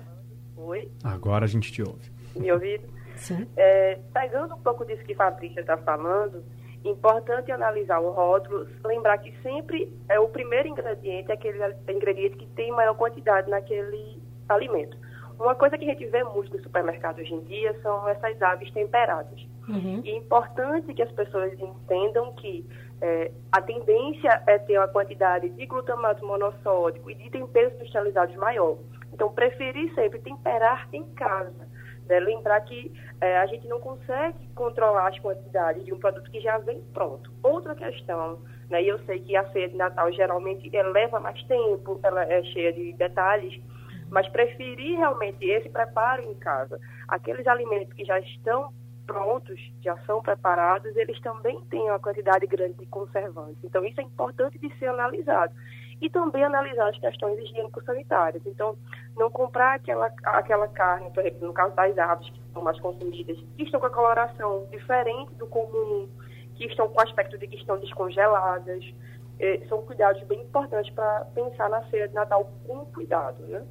Oi. 0.57 0.91
Agora 1.01 1.45
a 1.45 1.47
gente 1.47 1.71
te 1.71 1.81
ouve. 1.81 2.11
Me 2.35 2.51
ouviram? 2.51 2.83
Sim. 3.15 3.47
É, 3.55 3.97
pegando 4.13 4.55
um 4.55 4.59
pouco 4.59 4.83
disso 4.83 5.05
que 5.05 5.15
Fabrícia 5.15 5.61
está 5.61 5.77
falando, 5.77 6.43
importante 6.83 7.49
analisar 7.49 7.99
o 7.99 8.11
rótulo, 8.11 8.67
lembrar 8.83 9.19
que 9.19 9.33
sempre 9.41 9.89
é 10.09 10.19
o 10.19 10.27
primeiro 10.27 10.67
ingrediente, 10.67 11.31
é 11.31 11.33
aquele 11.33 11.59
ingrediente 11.87 12.35
que 12.35 12.47
tem 12.47 12.73
maior 12.73 12.95
quantidade 12.95 13.49
naquele 13.49 14.21
alimento. 14.49 15.04
Uma 15.39 15.55
coisa 15.55 15.77
que 15.77 15.85
a 15.85 15.87
gente 15.89 16.05
vê 16.05 16.23
muito 16.23 16.55
no 16.55 16.63
supermercado 16.63 17.19
hoje 17.19 17.33
em 17.33 17.41
dia 17.41 17.77
são 17.81 18.07
essas 18.07 18.41
aves 18.41 18.71
temperadas. 18.71 19.45
Uhum. 19.67 20.01
E 20.03 20.11
é 20.11 20.17
importante 20.17 20.93
que 20.93 21.01
as 21.01 21.11
pessoas 21.11 21.53
entendam 21.59 22.33
que 22.33 22.65
é, 23.01 23.31
a 23.51 23.61
tendência 23.61 24.41
é 24.47 24.57
ter 24.57 24.77
uma 24.77 24.87
quantidade 24.87 25.49
de 25.49 25.65
glutamato 25.65 26.25
monossódico 26.25 27.11
e 27.11 27.15
de 27.15 27.29
temperos 27.29 27.73
industrializados 27.73 28.35
maior. 28.35 28.77
Então, 29.13 29.31
preferir 29.31 29.93
sempre 29.93 30.19
temperar 30.19 30.87
em 30.93 31.03
casa. 31.13 31.67
Né? 32.07 32.19
Lembrar 32.19 32.61
que 32.61 32.93
é, 33.19 33.37
a 33.37 33.45
gente 33.47 33.67
não 33.67 33.79
consegue 33.79 34.47
controlar 34.53 35.09
as 35.09 35.19
quantidades 35.19 35.83
de 35.83 35.93
um 35.93 35.99
produto 35.99 36.29
que 36.31 36.39
já 36.39 36.57
vem 36.59 36.81
pronto. 36.93 37.31
Outra 37.43 37.75
questão, 37.75 38.39
né, 38.69 38.81
e 38.83 38.87
eu 38.87 38.99
sei 39.05 39.19
que 39.19 39.35
a 39.35 39.49
ceia 39.51 39.69
de 39.69 39.75
Natal 39.75 40.11
geralmente 40.11 40.69
leva 40.69 41.19
mais 41.19 41.41
tempo, 41.43 41.99
ela 42.03 42.23
é 42.23 42.43
cheia 42.43 42.71
de 42.71 42.93
detalhes, 42.93 43.61
mas 44.09 44.27
preferir 44.29 44.97
realmente 44.97 45.45
esse 45.45 45.69
preparo 45.69 46.23
em 46.23 46.33
casa. 46.35 46.79
Aqueles 47.07 47.45
alimentos 47.47 47.93
que 47.93 48.05
já 48.05 48.19
estão 48.19 48.73
prontos, 49.05 49.59
já 49.81 49.97
são 50.05 50.21
preparados, 50.21 50.95
eles 50.95 51.19
também 51.21 51.59
têm 51.69 51.83
uma 51.83 51.99
quantidade 51.99 52.45
grande 52.47 52.73
de 52.73 52.85
conservantes. 52.87 53.63
Então, 53.63 53.85
isso 53.85 53.99
é 54.01 54.03
importante 54.03 54.57
de 54.57 54.75
ser 54.77 54.87
analisado 54.87 55.53
e 56.01 56.09
também 56.09 56.43
analisar 56.43 56.89
as 56.89 56.97
questões 56.97 57.37
higiênico-sanitárias. 57.39 58.43
Então, 58.45 58.75
não 59.15 59.29
comprar 59.29 59.75
aquela, 59.75 60.11
aquela 60.23 60.67
carne, 60.67 61.09
por 61.11 61.25
exemplo, 61.25 61.47
no 61.47 61.53
caso 61.53 61.75
das 61.75 61.97
aves 61.97 62.29
que 62.29 62.41
são 62.51 62.61
mais 62.61 62.79
consumidas, 62.79 63.37
que 63.55 63.63
estão 63.63 63.79
com 63.79 63.85
a 63.85 63.91
coloração 63.91 64.67
diferente 64.71 65.33
do 65.35 65.47
comum, 65.47 66.09
que 66.55 66.65
estão 66.65 66.87
com 66.89 66.99
o 66.99 67.03
aspecto 67.03 67.37
de 67.37 67.47
que 67.47 67.55
estão 67.55 67.77
descongeladas. 67.79 68.83
Eh, 69.39 69.65
são 69.67 69.81
cuidados 69.81 70.21
bem 70.23 70.41
importantes 70.41 70.93
para 70.93 71.25
pensar 71.33 71.69
na 71.69 71.83
ceia 71.89 72.07
de 72.07 72.13
Natal 72.13 72.49
com 72.65 72.85
cuidado, 72.85 73.45
né? 73.47 73.65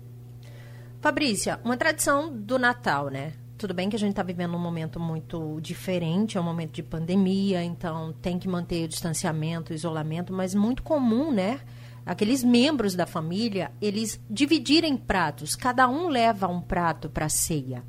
Fabrícia, 1.04 1.61
uma 1.62 1.76
tradição 1.76 2.34
do 2.34 2.58
Natal, 2.58 3.11
né? 3.11 3.34
Tudo 3.58 3.75
bem 3.75 3.90
que 3.90 3.96
a 3.96 3.99
gente 3.99 4.12
está 4.12 4.23
vivendo 4.23 4.54
um 4.54 4.58
momento 4.58 4.99
muito 4.99 5.61
diferente, 5.61 6.38
é 6.38 6.40
um 6.40 6.44
momento 6.44 6.73
de 6.73 6.82
pandemia, 6.82 7.62
então 7.62 8.14
tem 8.23 8.38
que 8.38 8.49
manter 8.49 8.87
o 8.87 8.88
distanciamento, 8.88 9.70
o 9.70 9.75
isolamento, 9.75 10.32
mas 10.32 10.54
muito 10.54 10.82
comum, 10.82 11.30
né? 11.30 11.61
aqueles 12.06 12.42
membros 12.42 12.94
da 12.94 13.06
família, 13.06 13.70
eles 13.82 14.18
dividirem 14.30 14.96
pratos, 14.96 15.54
cada 15.54 15.87
um 15.90 16.08
leva 16.08 16.49
um 16.49 16.62
prato 16.62 17.11
para 17.11 17.26
a 17.26 17.28
ceia. 17.28 17.82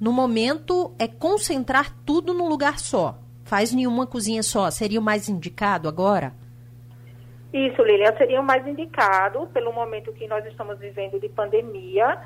No 0.00 0.12
momento 0.12 0.92
é 0.98 1.06
concentrar 1.06 1.94
tudo 2.04 2.34
num 2.34 2.48
lugar 2.48 2.80
só. 2.80 3.20
Faz 3.44 3.72
nenhuma 3.72 4.04
cozinha 4.04 4.42
só. 4.42 4.68
Seria 4.68 4.98
o 4.98 5.02
mais 5.02 5.28
indicado 5.28 5.88
agora? 5.88 6.34
Isso, 7.52 7.82
Lilian, 7.82 8.14
seria 8.16 8.40
o 8.40 8.44
mais 8.44 8.66
indicado 8.66 9.46
pelo 9.54 9.72
momento 9.72 10.12
que 10.12 10.26
nós 10.26 10.44
estamos 10.44 10.78
vivendo 10.78 11.18
de 11.18 11.28
pandemia, 11.30 12.18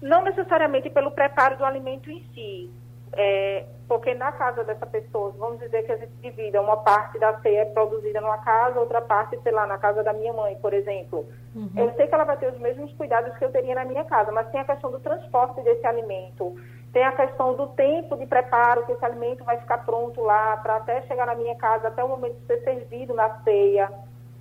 não 0.00 0.22
necessariamente 0.22 0.90
pelo 0.90 1.10
preparo 1.10 1.56
do 1.56 1.64
alimento 1.64 2.10
em 2.10 2.22
si, 2.34 2.70
é, 3.12 3.64
porque 3.88 4.14
na 4.14 4.32
casa 4.32 4.64
dessa 4.64 4.86
pessoa, 4.86 5.32
vamos 5.38 5.60
dizer 5.60 5.84
que 5.84 5.92
a 5.92 5.96
gente 5.96 6.12
divida, 6.20 6.60
uma 6.60 6.76
parte 6.78 7.18
da 7.18 7.38
ceia 7.40 7.62
é 7.62 7.64
produzida 7.64 8.20
numa 8.20 8.38
casa, 8.38 8.80
outra 8.80 9.00
parte, 9.00 9.38
sei 9.42 9.52
lá, 9.52 9.66
na 9.66 9.78
casa 9.78 10.02
da 10.02 10.12
minha 10.12 10.32
mãe, 10.32 10.56
por 10.56 10.74
exemplo. 10.74 11.26
Uhum. 11.54 11.70
Eu 11.76 11.94
sei 11.94 12.06
que 12.06 12.14
ela 12.14 12.24
vai 12.24 12.36
ter 12.36 12.52
os 12.52 12.58
mesmos 12.58 12.92
cuidados 12.94 13.36
que 13.38 13.44
eu 13.44 13.50
teria 13.50 13.74
na 13.74 13.84
minha 13.84 14.04
casa, 14.04 14.32
mas 14.32 14.50
tem 14.50 14.60
a 14.60 14.64
questão 14.64 14.90
do 14.90 15.00
transporte 15.00 15.62
desse 15.62 15.86
alimento, 15.86 16.56
tem 16.92 17.04
a 17.04 17.12
questão 17.12 17.54
do 17.54 17.68
tempo 17.68 18.16
de 18.16 18.26
preparo, 18.26 18.84
que 18.84 18.92
esse 18.92 19.04
alimento 19.04 19.44
vai 19.44 19.58
ficar 19.58 19.78
pronto 19.78 20.20
lá, 20.22 20.56
para 20.58 20.76
até 20.76 21.02
chegar 21.02 21.26
na 21.26 21.34
minha 21.34 21.54
casa, 21.56 21.88
até 21.88 22.02
o 22.02 22.08
momento 22.08 22.34
de 22.40 22.46
ser 22.46 22.64
servido 22.64 23.14
na 23.14 23.42
ceia. 23.44 23.90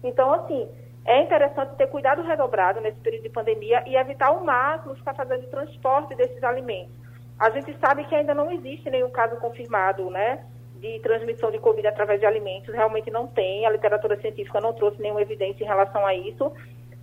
Então, 0.04 0.34
assim, 0.34 0.68
é 1.06 1.22
interessante 1.22 1.76
ter 1.76 1.88
cuidado 1.88 2.24
redobrado 2.24 2.82
nesse 2.82 3.00
período 3.00 3.24
de 3.24 3.30
pandemia 3.30 3.84
e 3.86 3.96
evitar 3.96 4.28
ao 4.28 4.44
máximo 4.44 4.96
ficar 4.96 5.14
fazendo 5.14 5.48
transporte 5.50 6.16
desses 6.16 6.44
alimentos 6.44 7.06
a 7.38 7.50
gente 7.50 7.78
sabe 7.80 8.06
que 8.06 8.16
ainda 8.16 8.34
não 8.34 8.52
existe 8.52 8.90
nenhum 8.90 9.10
caso 9.10 9.36
confirmado, 9.38 10.10
né, 10.10 10.46
de 10.76 11.00
transmissão 11.00 11.52
de 11.52 11.60
Covid 11.60 11.86
através 11.88 12.20
de 12.20 12.26
alimentos. 12.26 12.74
Realmente 12.74 13.12
não 13.12 13.28
tem. 13.28 13.66
A 13.66 13.72
literatura 13.72 14.20
científica 14.20 14.62
não 14.62 14.74
trouxe 14.74 15.02
nenhuma 15.02 15.22
evidência 15.22 15.64
em 15.64 15.68
relação 15.68 16.06
a 16.06 16.14
isso. 16.14 16.52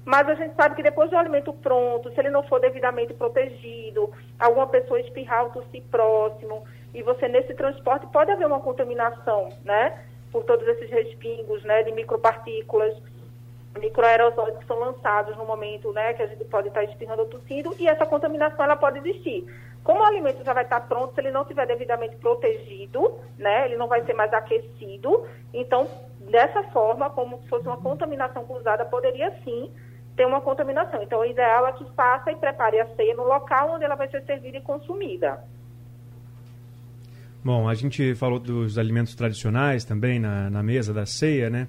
Mas 0.05 0.29
a 0.29 0.35
gente 0.35 0.55
sabe 0.57 0.75
que 0.75 0.83
depois 0.83 1.11
do 1.11 1.17
alimento 1.17 1.53
pronto, 1.53 2.11
se 2.11 2.19
ele 2.19 2.31
não 2.31 2.43
for 2.43 2.61
devidamente 2.61 3.15
protegido, 3.15 4.11
alguma 4.39 4.67
pessoa 4.67 5.01
espirrar 5.01 5.45
ou 5.45 5.51
tossir 5.51 5.83
próximo, 5.91 6.65
e 6.93 7.03
você 7.03 7.29
nesse 7.29 7.55
transporte 7.55 8.07
pode 8.09 8.31
haver 8.31 8.47
uma 8.47 8.61
contaminação, 8.61 9.51
né? 9.65 10.05
Por 10.33 10.45
todos 10.45 10.67
esses 10.67 10.91
respingos, 10.91 11.63
né? 11.63 11.85
De 11.85 11.93
micropartículas, 11.93 12.97
microaerosóis 13.79 14.57
que 14.59 14.67
são 14.67 14.79
lançados 14.79 15.37
no 15.37 15.45
momento, 15.45 15.93
né? 15.93 16.13
Que 16.15 16.23
a 16.23 16.27
gente 16.27 16.45
pode 16.45 16.69
estar 16.69 16.85
espirrando 16.85 17.23
ou 17.23 17.29
tossindo, 17.29 17.75
e 17.79 17.89
essa 17.89 18.07
contaminação 18.07 18.65
ela 18.65 18.77
pode 18.77 18.99
existir. 18.99 19.47
Como 19.83 20.01
o 20.01 20.05
alimento 20.05 20.45
já 20.45 20.53
vai 20.53 20.63
estar 20.63 20.81
pronto, 20.83 21.15
se 21.15 21.21
ele 21.21 21.33
não 21.33 21.43
estiver 21.43 21.67
devidamente 21.67 22.17
protegido, 22.17 23.19
né, 23.37 23.65
ele 23.65 23.77
não 23.77 23.89
vai 23.89 24.05
ser 24.05 24.15
mais 24.15 24.33
aquecido. 24.33 25.27
Então, 25.53 25.89
dessa 26.21 26.63
forma, 26.65 27.11
como 27.11 27.41
se 27.43 27.49
fosse 27.49 27.67
uma 27.67 27.77
contaminação 27.79 28.45
cruzada, 28.45 28.85
poderia 28.85 29.33
sim 29.43 29.73
ter 30.17 30.25
uma 30.25 30.41
contaminação. 30.41 31.03
Então, 31.03 31.21
o 31.21 31.25
ideal 31.25 31.67
é 31.67 31.73
que 31.73 31.85
faça 31.97 32.31
e 32.31 32.37
prepare 32.37 32.81
a 32.81 32.87
ceia 32.95 33.15
no 33.15 33.25
local 33.25 33.73
onde 33.75 33.85
ela 33.85 33.97
vai 33.97 34.09
ser 34.09 34.23
servida 34.25 34.59
e 34.59 34.61
consumida. 34.61 35.43
Bom, 37.45 37.69
a 37.69 37.75
gente 37.75 38.15
falou 38.15 38.39
dos 38.39 38.79
alimentos 38.79 39.17
tradicionais 39.17 39.85
também 39.85 40.21
na, 40.21 40.49
na 40.49 40.63
mesa 40.63 40.95
da 40.95 41.05
ceia, 41.05 41.51
né? 41.51 41.67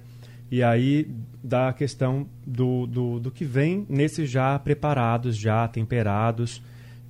E 0.50 0.62
aí 0.62 1.10
da 1.42 1.72
questão 1.72 2.26
do, 2.46 2.86
do, 2.86 3.20
do 3.20 3.30
que 3.30 3.44
vem 3.44 3.86
nesses 3.88 4.30
já 4.30 4.58
preparados, 4.58 5.36
já 5.36 5.66
temperados, 5.68 6.62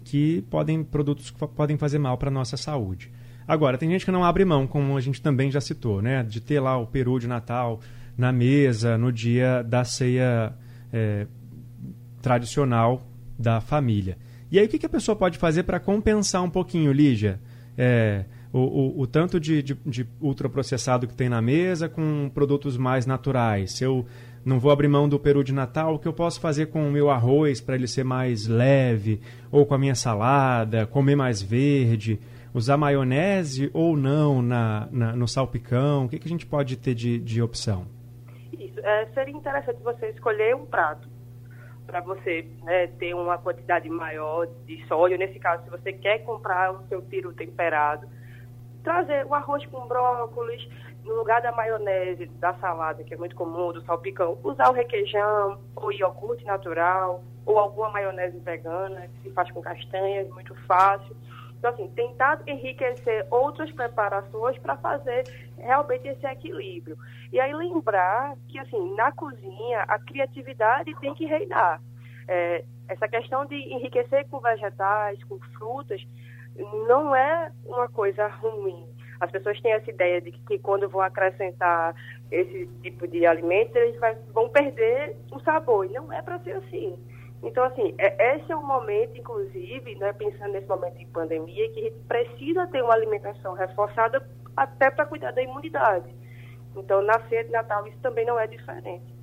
que 0.04 0.42
podem 0.50 0.82
produtos 0.84 1.30
que 1.30 1.46
podem 1.48 1.76
fazer 1.76 1.98
mal 1.98 2.16
para 2.18 2.28
a 2.28 2.32
nossa 2.32 2.56
saúde. 2.56 3.10
Agora, 3.46 3.76
tem 3.76 3.90
gente 3.90 4.04
que 4.04 4.10
não 4.10 4.24
abre 4.24 4.44
mão, 4.44 4.66
como 4.66 4.96
a 4.96 5.00
gente 5.00 5.20
também 5.20 5.50
já 5.50 5.60
citou, 5.60 6.00
né? 6.00 6.22
De 6.22 6.40
ter 6.40 6.60
lá 6.60 6.78
o 6.78 6.86
peru 6.86 7.18
de 7.18 7.26
Natal 7.26 7.80
na 8.16 8.32
mesa 8.32 8.96
no 8.96 9.12
dia 9.12 9.62
da 9.62 9.84
ceia 9.84 10.54
é, 10.92 11.26
tradicional 12.22 13.06
da 13.38 13.60
família. 13.60 14.16
E 14.50 14.58
aí, 14.58 14.66
o 14.66 14.68
que, 14.68 14.78
que 14.78 14.86
a 14.86 14.90
pessoa 14.90 15.16
pode 15.16 15.36
fazer 15.36 15.64
para 15.64 15.80
compensar 15.80 16.42
um 16.42 16.48
pouquinho, 16.48 16.92
Lígia? 16.92 17.40
É, 17.76 18.24
o, 18.54 18.60
o, 18.60 19.00
o, 19.00 19.06
tanto 19.08 19.40
de, 19.40 19.60
de, 19.64 19.74
de, 19.74 20.08
ultraprocessado 20.20 21.08
que 21.08 21.14
tem 21.14 21.28
na 21.28 21.42
mesa 21.42 21.88
com 21.88 22.30
produtos 22.32 22.76
mais 22.76 23.04
naturais. 23.04 23.72
Se 23.72 23.82
eu 23.82 24.06
não 24.44 24.60
vou 24.60 24.70
abrir 24.70 24.86
mão 24.86 25.08
do 25.08 25.18
peru 25.18 25.42
de 25.42 25.52
Natal, 25.52 25.94
o 25.94 25.98
que 25.98 26.06
eu 26.06 26.12
posso 26.12 26.40
fazer 26.40 26.66
com 26.66 26.86
o 26.86 26.92
meu 26.92 27.10
arroz 27.10 27.60
para 27.60 27.74
ele 27.74 27.88
ser 27.88 28.04
mais 28.04 28.46
leve? 28.46 29.20
Ou 29.50 29.66
com 29.66 29.74
a 29.74 29.78
minha 29.78 29.96
salada, 29.96 30.86
comer 30.86 31.16
mais 31.16 31.42
verde? 31.42 32.20
Usar 32.54 32.76
maionese 32.76 33.70
ou 33.74 33.96
não 33.96 34.40
na, 34.40 34.88
na 34.92 35.16
no 35.16 35.26
salpicão? 35.26 36.04
O 36.04 36.08
que, 36.08 36.20
que 36.20 36.28
a 36.28 36.30
gente 36.30 36.46
pode 36.46 36.76
ter 36.76 36.94
de, 36.94 37.18
de 37.18 37.42
opção? 37.42 37.88
Isso. 38.52 38.78
É, 38.78 39.06
seria 39.14 39.36
interessante 39.36 39.82
você 39.82 40.10
escolher 40.10 40.54
um 40.54 40.64
prato 40.64 41.08
para 41.88 42.00
você 42.00 42.46
né, 42.62 42.86
ter 42.86 43.14
uma 43.14 43.36
quantidade 43.36 43.90
maior 43.90 44.46
de 44.64 44.86
sódio. 44.86 45.18
Nesse 45.18 45.40
caso, 45.40 45.64
se 45.64 45.70
você 45.70 45.92
quer 45.92 46.20
comprar 46.20 46.70
o 46.70 46.86
seu 46.86 47.02
peru 47.02 47.32
temperado, 47.32 48.06
trazer 48.84 49.26
o 49.26 49.34
arroz 49.34 49.64
com 49.66 49.88
brócolis, 49.88 50.68
no 51.02 51.14
lugar 51.16 51.42
da 51.42 51.50
maionese, 51.50 52.26
da 52.26 52.54
salada, 52.54 53.02
que 53.02 53.14
é 53.14 53.16
muito 53.16 53.34
comum, 53.34 53.72
do 53.72 53.82
salpicão, 53.82 54.38
usar 54.44 54.70
o 54.70 54.72
requeijão, 54.72 55.58
ou 55.74 55.92
iogurte 55.92 56.44
natural, 56.44 57.24
ou 57.44 57.58
alguma 57.58 57.90
maionese 57.90 58.38
vegana, 58.38 59.08
que 59.08 59.22
se 59.22 59.30
faz 59.34 59.50
com 59.50 59.60
castanhas, 59.60 60.28
muito 60.30 60.54
fácil. 60.66 61.16
Então, 61.58 61.72
assim, 61.72 61.88
tentar 61.88 62.42
enriquecer 62.46 63.26
outras 63.30 63.72
preparações 63.72 64.58
para 64.58 64.76
fazer 64.76 65.24
realmente 65.56 66.06
esse 66.06 66.26
equilíbrio. 66.26 66.96
E 67.32 67.40
aí 67.40 67.54
lembrar 67.54 68.36
que, 68.48 68.58
assim, 68.58 68.94
na 68.94 69.10
cozinha, 69.12 69.80
a 69.88 69.98
criatividade 69.98 70.94
tem 71.00 71.14
que 71.14 71.24
reinar. 71.24 71.80
É, 72.28 72.64
essa 72.88 73.08
questão 73.08 73.46
de 73.46 73.56
enriquecer 73.56 74.26
com 74.28 74.40
vegetais, 74.40 75.22
com 75.24 75.38
frutas, 75.56 76.06
não 76.86 77.14
é 77.14 77.50
uma 77.64 77.88
coisa 77.88 78.26
ruim. 78.28 78.86
As 79.20 79.30
pessoas 79.30 79.60
têm 79.60 79.72
essa 79.72 79.90
ideia 79.90 80.20
de 80.20 80.32
que, 80.32 80.58
quando 80.58 80.88
vão 80.88 81.00
acrescentar 81.00 81.94
esse 82.30 82.66
tipo 82.82 83.06
de 83.06 83.24
alimento, 83.26 83.76
eles 83.76 83.98
vai, 83.98 84.16
vão 84.32 84.48
perder 84.48 85.16
o 85.32 85.40
sabor. 85.40 85.86
E 85.86 85.92
não 85.92 86.12
é 86.12 86.20
para 86.20 86.38
ser 86.40 86.52
assim. 86.52 86.98
Então, 87.42 87.64
assim, 87.64 87.94
é, 87.98 88.36
esse 88.36 88.50
é 88.50 88.56
um 88.56 88.66
momento, 88.66 89.16
inclusive, 89.18 89.94
né, 89.96 90.12
pensando 90.12 90.52
nesse 90.52 90.66
momento 90.66 90.98
de 90.98 91.06
pandemia, 91.06 91.70
que 91.70 91.80
a 91.80 91.82
gente 91.84 91.98
precisa 92.08 92.66
ter 92.68 92.82
uma 92.82 92.94
alimentação 92.94 93.54
reforçada 93.54 94.26
até 94.56 94.90
para 94.90 95.06
cuidar 95.06 95.32
da 95.32 95.42
imunidade. 95.42 96.14
Então, 96.76 97.02
na 97.02 97.20
ceia 97.28 97.44
de 97.44 97.50
Natal, 97.50 97.86
isso 97.86 97.98
também 97.98 98.26
não 98.26 98.38
é 98.38 98.46
diferente. 98.46 99.13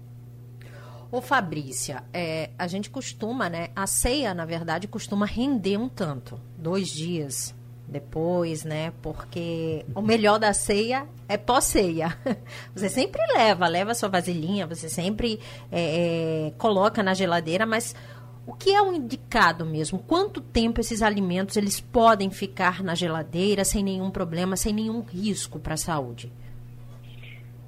Ô 1.12 1.20
Fabrícia, 1.20 2.03
é, 2.13 2.51
a 2.58 2.68
gente 2.68 2.89
costuma, 2.89 3.50
né? 3.50 3.70
A 3.75 3.86
ceia, 3.86 4.34
na 4.34 4.46
verdade, 4.46 4.88
costuma 4.88 5.25
render 5.25 5.77
um 5.77 5.89
tanto. 5.89 6.39
Dois 6.58 6.88
dias 6.88 7.53
depois, 7.86 8.63
né? 8.63 8.93
Porque 9.02 9.86
o 9.93 10.02
melhor 10.02 10.39
da 10.39 10.54
ceia 10.54 11.06
é 11.28 11.36
pós-ceia. 11.36 12.17
Você 12.74 12.88
sempre 12.88 13.21
leva, 13.34 13.67
leva 13.67 13.93
sua 13.93 14.08
vasilhinha, 14.08 14.65
você 14.65 14.88
sempre 14.88 15.39
é, 15.69 16.47
é, 16.47 16.54
coloca 16.58 17.04
na 17.04 17.13
geladeira, 17.13 17.65
mas 17.65 17.93
o 18.47 18.54
que 18.54 18.71
é 18.71 18.82
o 18.82 18.93
indicado 18.93 19.65
mesmo? 19.65 20.00
Quanto 20.00 20.39
tempo 20.39 20.80
esses 20.80 21.02
alimentos 21.02 21.58
eles 21.58 21.82
podem 21.82 22.32
ficar 22.32 22.82
na 22.82 22.95
geladeira 22.95 23.65
sem 23.65 23.84
nenhum 23.84 24.10
problema, 24.10 24.56
sem 24.56 24.71
nenhum 24.71 25.02
risco 25.02 25.60
para 25.60 25.74
a 25.74 25.78
saúde? 25.78 26.32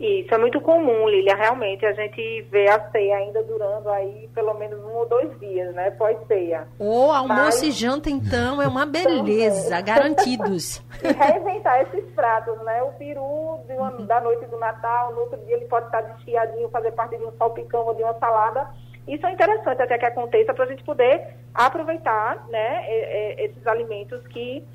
Isso 0.04 0.36
é 0.36 0.38
muito 0.38 0.60
comum, 0.60 1.08
Lilia. 1.08 1.34
Realmente 1.34 1.86
a 1.86 1.94
gente 1.94 2.42
vê 2.52 2.68
a 2.68 2.92
ceia 2.92 3.16
ainda 3.16 3.42
durando 3.44 3.90
aí 3.90 4.30
pelo 4.36 4.54
menos 4.56 4.78
um 4.84 4.98
ou 4.98 5.08
dois 5.08 5.40
dias, 5.40 5.74
né? 5.74 5.92
Pós-ceia. 5.92 6.68
O 6.78 7.10
almoço 7.10 7.60
Mas... 7.60 7.64
e 7.64 7.72
janta, 7.72 8.10
então, 8.10 8.62
é 8.62 8.68
uma 8.68 8.86
beleza, 8.86 9.80
garantidos. 9.82 10.84
E 11.02 11.08
reinventar 11.08 11.84
esses 11.84 12.04
pratos, 12.12 12.62
né? 12.66 12.84
O 12.84 12.92
peru 12.94 13.60
uma, 13.70 13.92
da 14.06 14.20
noite 14.20 14.46
do 14.48 14.60
Natal, 14.60 15.14
no 15.14 15.22
outro 15.22 15.40
dia 15.46 15.56
ele 15.56 15.68
pode 15.68 15.86
estar 15.86 16.02
desfiadinho, 16.02 16.68
fazer 16.68 16.92
parte 16.92 17.18
de 17.18 17.24
um 17.24 17.32
salpicão 17.38 17.86
ou 17.86 17.96
de 17.96 18.04
uma 18.04 18.14
salada. 18.16 18.68
Isso 19.08 19.26
é 19.26 19.32
interessante 19.32 19.82
até 19.82 19.98
que 19.98 20.06
aconteça 20.06 20.54
para 20.54 20.66
a 20.66 20.68
gente 20.68 20.84
poder 20.84 21.36
aproveitar 21.54 22.46
né, 22.50 23.36
esses 23.38 23.66
alimentos 23.66 24.26
que 24.28 24.66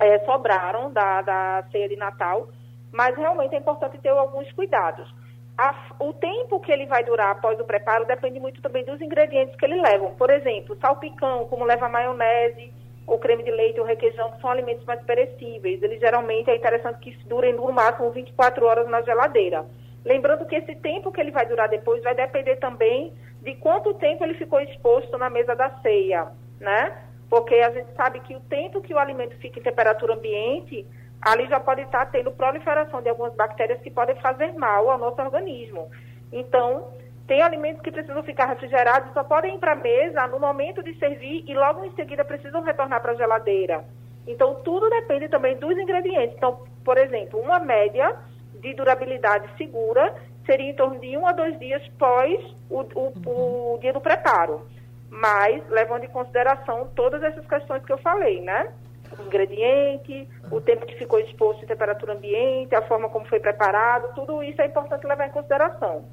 é, 0.00 0.18
sobraram 0.24 0.92
da, 0.92 1.22
da 1.22 1.64
ceia 1.70 1.88
de 1.88 1.96
Natal 1.96 2.48
mas 2.92 3.16
realmente 3.16 3.54
é 3.54 3.58
importante 3.58 3.98
ter 3.98 4.10
alguns 4.10 4.50
cuidados. 4.52 5.12
A, 5.56 5.74
o 5.98 6.12
tempo 6.12 6.60
que 6.60 6.70
ele 6.70 6.86
vai 6.86 7.02
durar 7.02 7.30
após 7.30 7.58
o 7.58 7.64
preparo 7.64 8.04
depende 8.04 8.38
muito 8.38 8.62
também 8.62 8.84
dos 8.84 9.00
ingredientes 9.00 9.56
que 9.56 9.64
ele 9.64 9.80
leva. 9.80 10.10
Por 10.10 10.30
exemplo, 10.30 10.76
salpicão, 10.80 11.46
como 11.46 11.64
leva 11.64 11.88
maionese, 11.88 12.72
ou 13.08 13.18
creme 13.18 13.42
de 13.42 13.50
leite 13.50 13.80
ou 13.80 13.86
requeijão, 13.86 14.30
que 14.32 14.40
são 14.40 14.50
alimentos 14.50 14.84
mais 14.84 15.02
perecíveis. 15.02 15.82
Eles 15.82 15.98
geralmente 15.98 16.50
é 16.50 16.56
interessante 16.56 17.00
que 17.00 17.10
durem 17.24 17.54
no 17.54 17.72
máximo 17.72 18.10
24 18.10 18.64
horas 18.64 18.88
na 18.88 19.02
geladeira. 19.02 19.64
Lembrando 20.04 20.46
que 20.46 20.54
esse 20.54 20.76
tempo 20.76 21.10
que 21.10 21.20
ele 21.20 21.30
vai 21.30 21.46
durar 21.46 21.68
depois 21.68 22.02
vai 22.02 22.14
depender 22.14 22.56
também 22.56 23.12
de 23.42 23.54
quanto 23.56 23.94
tempo 23.94 24.24
ele 24.24 24.34
ficou 24.34 24.60
exposto 24.60 25.16
na 25.18 25.30
mesa 25.30 25.56
da 25.56 25.70
ceia, 25.80 26.28
né? 26.60 27.02
Porque 27.28 27.54
a 27.56 27.70
gente 27.70 27.92
sabe 27.94 28.20
que 28.20 28.34
o 28.34 28.40
tempo 28.40 28.80
que 28.80 28.94
o 28.94 28.98
alimento 28.98 29.36
fica 29.38 29.58
em 29.58 29.62
temperatura 29.62 30.14
ambiente 30.14 30.86
ali 31.20 31.46
já 31.48 31.60
pode 31.60 31.82
estar 31.82 32.06
tendo 32.06 32.30
proliferação 32.30 33.02
de 33.02 33.08
algumas 33.08 33.34
bactérias 33.34 33.80
que 33.80 33.90
podem 33.90 34.16
fazer 34.16 34.52
mal 34.54 34.90
ao 34.90 34.98
nosso 34.98 35.20
organismo. 35.20 35.90
Então, 36.32 36.92
tem 37.26 37.42
alimentos 37.42 37.82
que 37.82 37.90
precisam 37.90 38.22
ficar 38.22 38.46
refrigerados, 38.46 39.12
só 39.12 39.22
podem 39.22 39.56
ir 39.56 39.58
para 39.58 39.72
a 39.72 39.76
mesa 39.76 40.26
no 40.28 40.38
momento 40.38 40.82
de 40.82 40.98
servir 40.98 41.44
e 41.46 41.54
logo 41.54 41.84
em 41.84 41.92
seguida 41.94 42.24
precisam 42.24 42.62
retornar 42.62 43.02
para 43.02 43.12
a 43.12 43.16
geladeira. 43.16 43.84
Então, 44.26 44.56
tudo 44.64 44.88
depende 44.88 45.28
também 45.28 45.56
dos 45.56 45.76
ingredientes. 45.76 46.36
Então, 46.36 46.62
por 46.84 46.96
exemplo, 46.98 47.40
uma 47.40 47.58
média 47.58 48.16
de 48.54 48.74
durabilidade 48.74 49.48
segura 49.56 50.14
seria 50.46 50.70
em 50.70 50.74
torno 50.74 50.98
de 50.98 51.16
um 51.16 51.26
a 51.26 51.32
dois 51.32 51.58
dias 51.58 51.86
pós 51.98 52.40
o, 52.70 52.80
o, 52.94 53.74
o 53.74 53.78
dia 53.78 53.92
do 53.92 54.00
preparo. 54.00 54.66
Mas, 55.10 55.66
levando 55.68 56.04
em 56.04 56.08
consideração 56.08 56.88
todas 56.94 57.22
essas 57.22 57.46
questões 57.46 57.84
que 57.84 57.92
eu 57.92 57.98
falei, 57.98 58.40
né? 58.40 58.72
O 59.18 59.26
ingrediente, 59.26 60.28
o 60.50 60.60
tempo 60.60 60.86
que 60.86 60.96
ficou 60.96 61.18
exposto 61.18 61.64
em 61.64 61.66
temperatura 61.66 62.14
ambiente, 62.14 62.74
a 62.74 62.82
forma 62.82 63.08
como 63.08 63.26
foi 63.26 63.40
preparado, 63.40 64.14
tudo 64.14 64.42
isso 64.42 64.60
é 64.60 64.66
importante 64.66 65.06
levar 65.06 65.26
em 65.26 65.32
consideração. 65.32 66.04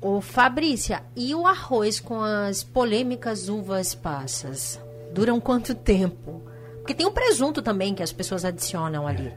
O 0.00 0.20
Fabrícia, 0.20 1.02
e 1.16 1.34
o 1.34 1.46
arroz 1.46 1.98
com 1.98 2.20
as 2.20 2.62
polêmicas 2.62 3.48
uvas 3.48 3.94
passas? 3.94 4.82
Duram 5.12 5.40
quanto 5.40 5.74
tempo? 5.74 6.42
Porque 6.78 6.94
tem 6.94 7.06
o 7.06 7.12
presunto 7.12 7.62
também 7.62 7.94
que 7.94 8.02
as 8.02 8.12
pessoas 8.12 8.44
adicionam 8.44 9.06
ali. 9.06 9.32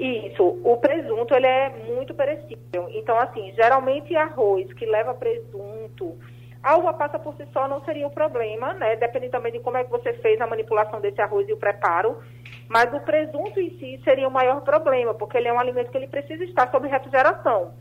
Isso, 0.00 0.42
o 0.42 0.76
presunto 0.78 1.34
ele 1.34 1.46
é 1.46 1.68
muito 1.94 2.12
perecível. 2.14 2.88
Então, 2.90 3.16
assim, 3.18 3.52
geralmente 3.54 4.16
arroz 4.16 4.72
que 4.72 4.84
leva 4.84 5.14
presunto, 5.14 6.16
a 6.64 6.78
uva 6.78 6.94
passa 6.94 7.18
por 7.18 7.36
si 7.36 7.46
só 7.52 7.68
não 7.68 7.84
seria 7.84 8.06
o 8.06 8.10
problema, 8.10 8.72
né? 8.72 8.96
Depende 8.96 9.28
também 9.28 9.52
de 9.52 9.60
como 9.60 9.76
é 9.76 9.84
que 9.84 9.90
você 9.90 10.14
fez 10.14 10.40
a 10.40 10.46
manipulação 10.46 10.98
desse 10.98 11.20
arroz 11.20 11.46
e 11.46 11.52
o 11.52 11.58
preparo. 11.58 12.18
Mas 12.68 12.90
o 12.94 13.00
presunto 13.00 13.60
em 13.60 13.78
si 13.78 14.00
seria 14.02 14.26
o 14.26 14.30
maior 14.30 14.62
problema, 14.62 15.12
porque 15.12 15.36
ele 15.36 15.46
é 15.46 15.52
um 15.52 15.58
alimento 15.60 15.90
que 15.90 15.98
ele 15.98 16.06
precisa 16.06 16.42
estar 16.42 16.70
sob 16.70 16.88
refrigeração. 16.88 17.74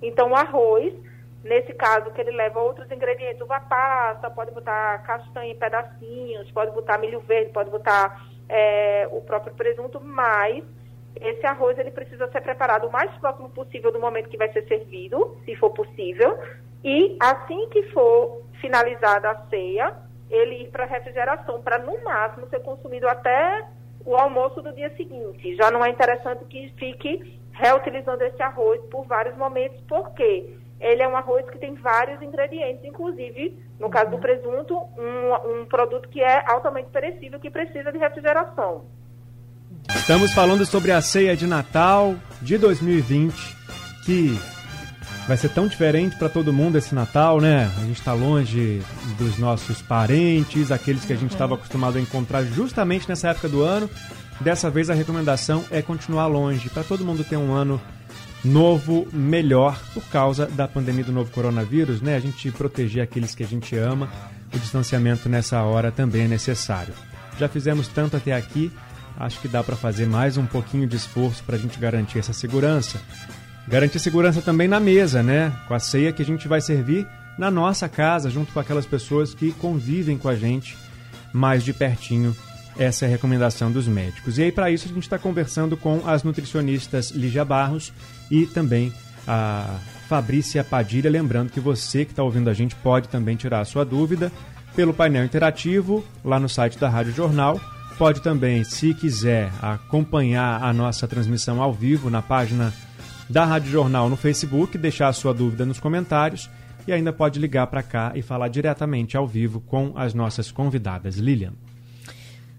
Então, 0.00 0.30
o 0.30 0.36
arroz, 0.36 0.94
nesse 1.42 1.74
caso, 1.74 2.12
que 2.12 2.20
ele 2.20 2.30
leva 2.30 2.60
outros 2.60 2.88
ingredientes, 2.92 3.42
uva 3.42 3.58
passa, 3.58 4.30
pode 4.30 4.52
botar 4.52 5.02
castanha 5.02 5.50
em 5.50 5.58
pedacinhos, 5.58 6.48
pode 6.52 6.70
botar 6.70 6.96
milho 6.96 7.18
verde, 7.18 7.50
pode 7.50 7.70
botar 7.70 8.24
é, 8.48 9.08
o 9.10 9.20
próprio 9.20 9.52
presunto, 9.54 10.00
mas 10.00 10.62
esse 11.22 11.46
arroz 11.46 11.78
ele 11.78 11.90
precisa 11.90 12.30
ser 12.30 12.40
preparado 12.40 12.86
o 12.86 12.92
mais 12.92 13.10
próximo 13.18 13.50
possível 13.50 13.92
do 13.92 14.00
momento 14.00 14.28
que 14.28 14.36
vai 14.36 14.52
ser 14.52 14.66
servido, 14.66 15.36
se 15.44 15.54
for 15.56 15.70
possível, 15.70 16.38
e 16.84 17.16
assim 17.20 17.68
que 17.70 17.82
for 17.90 18.42
finalizada 18.60 19.30
a 19.30 19.46
ceia, 19.48 19.96
ele 20.30 20.62
ir 20.62 20.70
para 20.70 20.84
refrigeração, 20.84 21.62
para 21.62 21.78
no 21.78 22.02
máximo 22.04 22.48
ser 22.48 22.60
consumido 22.60 23.08
até 23.08 23.66
o 24.04 24.16
almoço 24.16 24.62
do 24.62 24.72
dia 24.72 24.94
seguinte. 24.96 25.56
Já 25.56 25.70
não 25.70 25.84
é 25.84 25.90
interessante 25.90 26.44
que 26.44 26.72
fique 26.76 27.38
reutilizando 27.52 28.22
esse 28.24 28.42
arroz 28.42 28.80
por 28.90 29.04
vários 29.06 29.36
momentos, 29.36 29.80
porque 29.88 30.56
ele 30.80 31.02
é 31.02 31.08
um 31.08 31.16
arroz 31.16 31.48
que 31.50 31.58
tem 31.58 31.74
vários 31.74 32.22
ingredientes, 32.22 32.84
inclusive, 32.84 33.58
no 33.80 33.90
caso 33.90 34.10
do 34.10 34.18
presunto, 34.18 34.78
um, 34.96 35.60
um 35.60 35.66
produto 35.66 36.08
que 36.08 36.22
é 36.22 36.44
altamente 36.50 36.90
perecível, 36.90 37.40
que 37.40 37.50
precisa 37.50 37.90
de 37.90 37.98
refrigeração. 37.98 38.84
Estamos 39.94 40.32
falando 40.32 40.64
sobre 40.64 40.92
a 40.92 41.00
ceia 41.00 41.36
de 41.36 41.46
Natal 41.46 42.16
de 42.40 42.58
2020, 42.58 43.34
que 44.04 44.38
vai 45.26 45.36
ser 45.36 45.50
tão 45.50 45.66
diferente 45.66 46.16
para 46.16 46.28
todo 46.28 46.52
mundo 46.52 46.78
esse 46.78 46.94
Natal, 46.94 47.40
né? 47.40 47.70
A 47.76 47.80
gente 47.80 47.98
está 47.98 48.12
longe 48.12 48.82
dos 49.18 49.38
nossos 49.38 49.82
parentes, 49.82 50.70
aqueles 50.70 51.04
que 51.04 51.12
a 51.12 51.16
gente 51.16 51.32
estava 51.32 51.54
acostumado 51.54 51.98
a 51.98 52.00
encontrar 52.00 52.44
justamente 52.44 53.08
nessa 53.08 53.28
época 53.28 53.48
do 53.48 53.62
ano. 53.62 53.88
Dessa 54.40 54.70
vez 54.70 54.88
a 54.88 54.94
recomendação 54.94 55.64
é 55.70 55.82
continuar 55.82 56.26
longe, 56.26 56.70
para 56.70 56.84
todo 56.84 57.04
mundo 57.04 57.24
ter 57.24 57.36
um 57.36 57.52
ano 57.52 57.80
novo, 58.44 59.08
melhor, 59.12 59.78
por 59.92 60.04
causa 60.04 60.46
da 60.46 60.68
pandemia 60.68 61.04
do 61.04 61.12
novo 61.12 61.30
coronavírus, 61.30 62.00
né? 62.00 62.16
A 62.16 62.20
gente 62.20 62.50
proteger 62.52 63.02
aqueles 63.02 63.34
que 63.34 63.42
a 63.42 63.46
gente 63.46 63.76
ama, 63.76 64.08
o 64.54 64.58
distanciamento 64.58 65.28
nessa 65.28 65.60
hora 65.62 65.90
também 65.90 66.22
é 66.22 66.28
necessário. 66.28 66.94
Já 67.38 67.48
fizemos 67.48 67.88
tanto 67.88 68.16
até 68.16 68.32
aqui, 68.32 68.72
acho 69.18 69.40
que 69.40 69.48
dá 69.48 69.62
para 69.62 69.76
fazer 69.76 70.06
mais 70.06 70.36
um 70.36 70.46
pouquinho 70.46 70.86
de 70.86 70.96
esforço 70.96 71.42
para 71.44 71.56
a 71.56 71.58
gente 71.58 71.78
garantir 71.78 72.18
essa 72.18 72.32
segurança. 72.32 73.00
Garantir 73.66 73.98
segurança 73.98 74.40
também 74.40 74.68
na 74.68 74.80
mesa, 74.80 75.22
né? 75.22 75.52
Com 75.66 75.74
a 75.74 75.78
ceia 75.78 76.12
que 76.12 76.22
a 76.22 76.24
gente 76.24 76.48
vai 76.48 76.60
servir 76.60 77.06
na 77.38 77.50
nossa 77.50 77.88
casa, 77.88 78.30
junto 78.30 78.52
com 78.52 78.60
aquelas 78.60 78.86
pessoas 78.86 79.34
que 79.34 79.52
convivem 79.52 80.16
com 80.16 80.28
a 80.28 80.34
gente 80.34 80.76
mais 81.32 81.62
de 81.62 81.72
pertinho 81.72 82.34
essa 82.78 83.04
é 83.04 83.08
a 83.08 83.10
recomendação 83.10 83.72
dos 83.72 83.88
médicos. 83.88 84.38
E 84.38 84.44
aí, 84.44 84.52
para 84.52 84.70
isso, 84.70 84.86
a 84.86 84.88
gente 84.88 85.02
está 85.02 85.18
conversando 85.18 85.76
com 85.76 86.06
as 86.06 86.22
nutricionistas 86.22 87.10
Lígia 87.10 87.44
Barros 87.44 87.92
e 88.30 88.46
também 88.46 88.92
a 89.26 89.78
Fabrícia 90.08 90.62
Padilha. 90.62 91.10
Lembrando 91.10 91.50
que 91.50 91.58
você 91.58 92.04
que 92.04 92.12
está 92.12 92.22
ouvindo 92.22 92.48
a 92.48 92.54
gente 92.54 92.76
pode 92.76 93.08
também 93.08 93.34
tirar 93.34 93.60
a 93.60 93.64
sua 93.64 93.84
dúvida 93.84 94.30
pelo 94.76 94.94
painel 94.94 95.24
interativo 95.24 96.04
lá 96.24 96.38
no 96.38 96.48
site 96.48 96.78
da 96.78 96.88
Rádio 96.88 97.12
Jornal. 97.12 97.60
Pode 97.98 98.22
também, 98.22 98.62
se 98.62 98.94
quiser, 98.94 99.50
acompanhar 99.60 100.62
a 100.62 100.72
nossa 100.72 101.08
transmissão 101.08 101.60
ao 101.60 101.72
vivo 101.72 102.08
na 102.08 102.22
página 102.22 102.72
da 103.28 103.44
Rádio 103.44 103.72
Jornal 103.72 104.08
no 104.08 104.16
Facebook, 104.16 104.78
deixar 104.78 105.08
a 105.08 105.12
sua 105.12 105.34
dúvida 105.34 105.66
nos 105.66 105.80
comentários 105.80 106.48
e 106.86 106.92
ainda 106.92 107.12
pode 107.12 107.40
ligar 107.40 107.66
para 107.66 107.82
cá 107.82 108.12
e 108.14 108.22
falar 108.22 108.46
diretamente 108.46 109.16
ao 109.16 109.26
vivo 109.26 109.60
com 109.60 109.94
as 109.96 110.14
nossas 110.14 110.52
convidadas. 110.52 111.16
Lilian. 111.16 111.54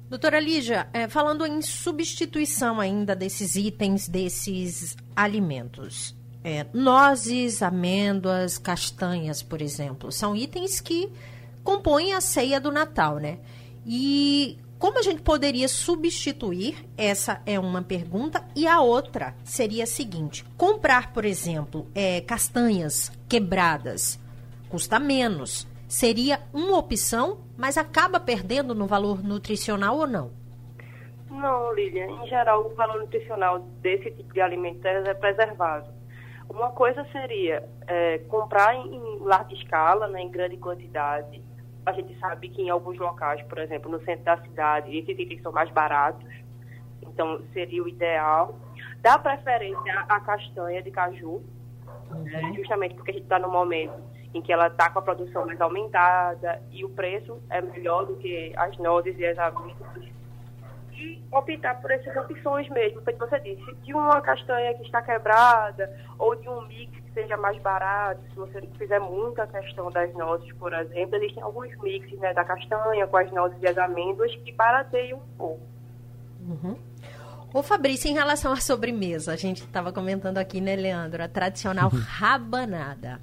Doutora 0.10 0.42
Lígia, 0.42 0.90
é, 0.92 1.08
falando 1.08 1.46
em 1.46 1.62
substituição 1.62 2.78
ainda 2.78 3.16
desses 3.16 3.56
itens, 3.56 4.10
desses 4.10 4.98
alimentos, 5.16 6.14
é, 6.44 6.66
nozes, 6.74 7.64
amêndoas, 7.64 8.58
castanhas, 8.58 9.42
por 9.42 9.62
exemplo, 9.62 10.12
são 10.12 10.36
itens 10.36 10.82
que 10.82 11.10
compõem 11.64 12.12
a 12.12 12.20
ceia 12.20 12.60
do 12.60 12.74
Natal, 12.74 13.20
né? 13.20 13.40
E 13.86 14.58
como 14.80 14.98
a 14.98 15.02
gente 15.02 15.22
poderia 15.22 15.68
substituir? 15.68 16.88
Essa 16.98 17.42
é 17.46 17.60
uma 17.60 17.82
pergunta. 17.82 18.44
E 18.56 18.66
a 18.66 18.80
outra 18.80 19.36
seria 19.44 19.84
a 19.84 19.88
seguinte: 19.88 20.46
comprar, 20.58 21.12
por 21.12 21.26
exemplo, 21.26 21.86
é, 21.94 22.22
castanhas 22.22 23.12
quebradas 23.28 24.20
custa 24.70 25.00
menos 25.00 25.68
seria 25.88 26.40
uma 26.54 26.78
opção, 26.78 27.40
mas 27.58 27.76
acaba 27.76 28.20
perdendo 28.20 28.76
no 28.76 28.86
valor 28.86 29.24
nutricional 29.24 29.98
ou 29.98 30.08
não? 30.08 30.32
Não, 31.30 31.74
Lilian. 31.74 32.06
Em 32.24 32.28
geral, 32.28 32.68
o 32.68 32.76
valor 32.76 33.02
nutricional 33.02 33.60
desse 33.82 34.12
tipo 34.12 34.32
de 34.34 34.40
alimento 34.40 34.86
é 34.86 35.14
preservado. 35.16 35.90
Uma 36.48 36.72
coisa 36.72 37.06
seria 37.12 37.68
é, 37.88 38.20
comprar 38.30 38.76
em 38.76 39.20
larga 39.20 39.54
escala, 39.54 40.08
né, 40.08 40.22
em 40.22 40.30
grande 40.30 40.58
quantidade. 40.58 41.42
A 41.86 41.92
gente 41.94 42.18
sabe 42.20 42.50
que 42.50 42.62
em 42.62 42.70
alguns 42.70 42.98
locais, 42.98 43.42
por 43.44 43.58
exemplo, 43.58 43.90
no 43.90 44.00
centro 44.04 44.26
da 44.26 44.38
cidade, 44.38 44.98
esses 44.98 45.18
itens 45.18 45.42
são 45.42 45.52
mais 45.52 45.70
baratos. 45.72 46.28
Então, 47.02 47.42
seria 47.54 47.84
o 47.84 47.88
ideal. 47.88 48.56
Dá 49.02 49.18
preferência 49.18 50.06
à 50.08 50.20
castanha 50.20 50.82
de 50.82 50.92
caju, 50.92 51.42
uhum. 52.12 52.24
né, 52.24 52.54
justamente 52.56 52.96
porque 52.96 53.12
a 53.12 53.14
gente 53.14 53.24
está 53.24 53.40
no 53.40 53.50
momento 53.50 54.10
em 54.34 54.42
que 54.42 54.54
ela 54.54 54.68
está 54.68 54.90
com 54.90 55.00
a 55.00 55.02
produção 55.02 55.46
mais 55.46 55.60
aumentada 55.60 56.62
e 56.72 56.86
o 56.86 56.90
preço 56.90 57.42
é 57.50 57.62
melhor 57.62 58.06
do 58.06 58.16
que 58.18 58.54
as 58.56 58.78
nozes 58.78 59.18
e 59.18 59.26
as 59.26 59.38
amêndoas. 59.40 60.10
E 60.94 61.24
optar 61.32 61.82
por 61.82 61.90
essas 61.92 62.16
opções 62.16 62.70
mesmo, 62.70 63.02
como 63.02 63.18
você 63.18 63.40
disse, 63.40 63.74
de 63.76 63.94
uma 63.94 64.22
castanha 64.22 64.74
que 64.76 64.84
está 64.84 65.02
quebrada 65.02 65.90
ou 66.18 66.36
de 66.36 66.48
um 66.48 66.62
mix 66.68 66.99
seja 67.20 67.38
mais 67.38 67.62
barato, 67.62 68.22
se 68.30 68.36
você 68.36 68.62
não 68.62 68.70
fizer 68.76 69.00
muita 69.00 69.46
questão 69.48 69.92
das 69.92 70.14
nozes, 70.14 70.52
por 70.54 70.74
exemplo, 70.74 71.16
existem 71.18 71.44
alguns 71.44 71.76
mixes 71.82 72.18
né, 72.20 72.34
da 72.34 72.46
castanha 72.46 73.06
com 73.08 73.18
as 73.18 73.32
nozes 73.32 73.58
e 73.62 73.68
as 73.68 73.78
amêndoas 73.78 74.34
que 74.38 74.52
barateiam 74.54 75.20
um 75.20 75.38
pouco. 75.38 75.62
Uhum. 76.48 76.76
Ô 77.54 77.64
Fabrício, 77.64 78.10
em 78.10 78.14
relação 78.14 78.54
à 78.54 78.58
sobremesa, 78.58 79.34
a 79.34 79.36
gente 79.36 79.64
estava 79.64 79.92
comentando 79.92 80.38
aqui, 80.38 80.62
né, 80.62 80.76
Leandro? 80.76 81.24
A 81.24 81.28
tradicional 81.28 81.90
rabanada 81.90 83.20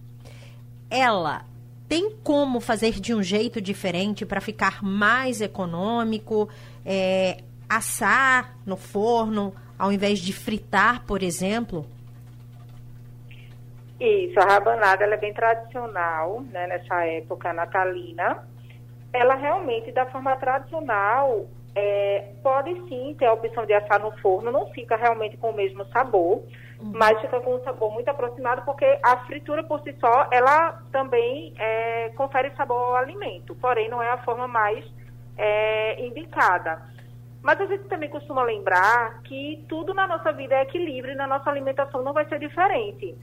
ela 0.91 1.45
tem 1.89 2.17
como 2.23 2.61
fazer 2.61 2.93
de 3.01 3.15
um 3.15 3.23
jeito 3.23 3.61
diferente 3.61 4.27
para 4.27 4.41
ficar 4.41 4.83
mais 4.83 5.41
econômico, 5.41 6.49
é, 6.85 7.43
assar 7.69 8.57
no 8.67 8.77
forno 8.77 9.55
ao 9.79 9.93
invés 9.93 10.19
de 10.19 10.33
fritar, 10.33 11.05
por 11.05 11.23
exemplo? 11.23 11.87
Isso, 13.99 14.39
a 14.39 14.45
rabanada 14.45 15.05
ela 15.05 15.15
é 15.15 15.19
bem 15.19 15.33
tradicional, 15.33 16.43
né, 16.53 16.67
nessa 16.67 17.05
época 17.07 17.53
natalina. 17.53 18.47
Ela 19.13 19.35
realmente, 19.35 19.91
da 19.91 20.05
forma 20.07 20.37
tradicional, 20.37 21.47
é, 21.75 22.33
pode 22.43 22.75
sim 22.89 23.15
ter 23.19 23.27
a 23.27 23.33
opção 23.33 23.65
de 23.65 23.73
assar 23.73 24.01
no 24.01 24.11
forno, 24.19 24.51
não 24.51 24.67
fica 24.69 24.97
realmente 24.97 25.37
com 25.39 25.51
o 25.51 25.55
mesmo 25.55 25.85
sabor, 25.87 26.43
uhum. 26.81 26.93
mas 26.93 27.21
fica 27.21 27.41
com 27.41 27.55
um 27.55 27.65
sabor 27.65 27.93
muito 27.93 28.09
aproximado, 28.09 28.63
porque 28.63 28.99
a 29.03 29.19
fritura 29.27 29.63
por 29.65 29.81
si 29.83 29.95
só, 29.99 30.29
ela 30.31 30.83
também 30.93 31.55
é, 31.59 32.11
confere 32.17 32.51
sabor 32.57 32.77
ao 32.77 32.97
alimento, 32.97 33.55
porém 33.55 33.89
não 33.89 34.03
é 34.03 34.11
a 34.11 34.19
forma 34.19 34.47
mais 34.47 34.85
é, 35.39 36.05
indicada. 36.05 36.83
Mas 37.43 37.61
a 37.61 37.67
gente 37.67 37.85
também 37.85 38.11
costuma 38.11 38.43
lembrar 38.43 39.23
que 39.23 39.65
tudo 39.69 39.95
na 39.95 40.07
nossa 40.07 40.33
vida 40.33 40.55
é 40.55 40.63
equilíbrio 40.63 41.15
e 41.15 41.17
na 41.17 41.27
nossa 41.27 41.49
alimentação 41.49 42.03
não 42.03 42.13
vai 42.13 42.27
ser 42.27 42.39
diferente. 42.39 43.17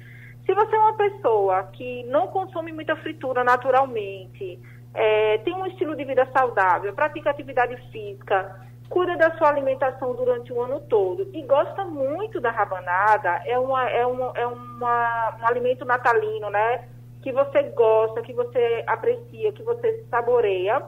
Se 0.45 0.53
você 0.53 0.75
é 0.75 0.79
uma 0.79 0.97
pessoa 0.97 1.63
que 1.73 2.03
não 2.05 2.27
consome 2.27 2.71
muita 2.71 2.95
fritura 2.97 3.43
naturalmente, 3.43 4.59
é, 4.93 5.37
tem 5.39 5.53
um 5.53 5.65
estilo 5.65 5.95
de 5.95 6.03
vida 6.03 6.27
saudável, 6.35 6.93
pratica 6.93 7.29
atividade 7.29 7.75
física, 7.91 8.61
cuida 8.89 9.15
da 9.17 9.35
sua 9.37 9.49
alimentação 9.49 10.13
durante 10.13 10.53
o 10.53 10.61
ano 10.61 10.79
todo 10.81 11.29
e 11.33 11.41
gosta 11.43 11.85
muito 11.85 12.39
da 12.39 12.51
rabanada, 12.51 13.41
é, 13.45 13.57
uma, 13.57 13.89
é, 13.89 14.05
uma, 14.05 14.31
é 14.35 14.45
uma, 14.45 15.37
um 15.41 15.47
alimento 15.47 15.85
natalino, 15.85 16.49
né? 16.49 16.87
Que 17.21 17.31
você 17.31 17.63
gosta, 17.63 18.21
que 18.21 18.33
você 18.33 18.83
aprecia, 18.85 19.53
que 19.53 19.63
você 19.63 20.05
saboreia, 20.11 20.83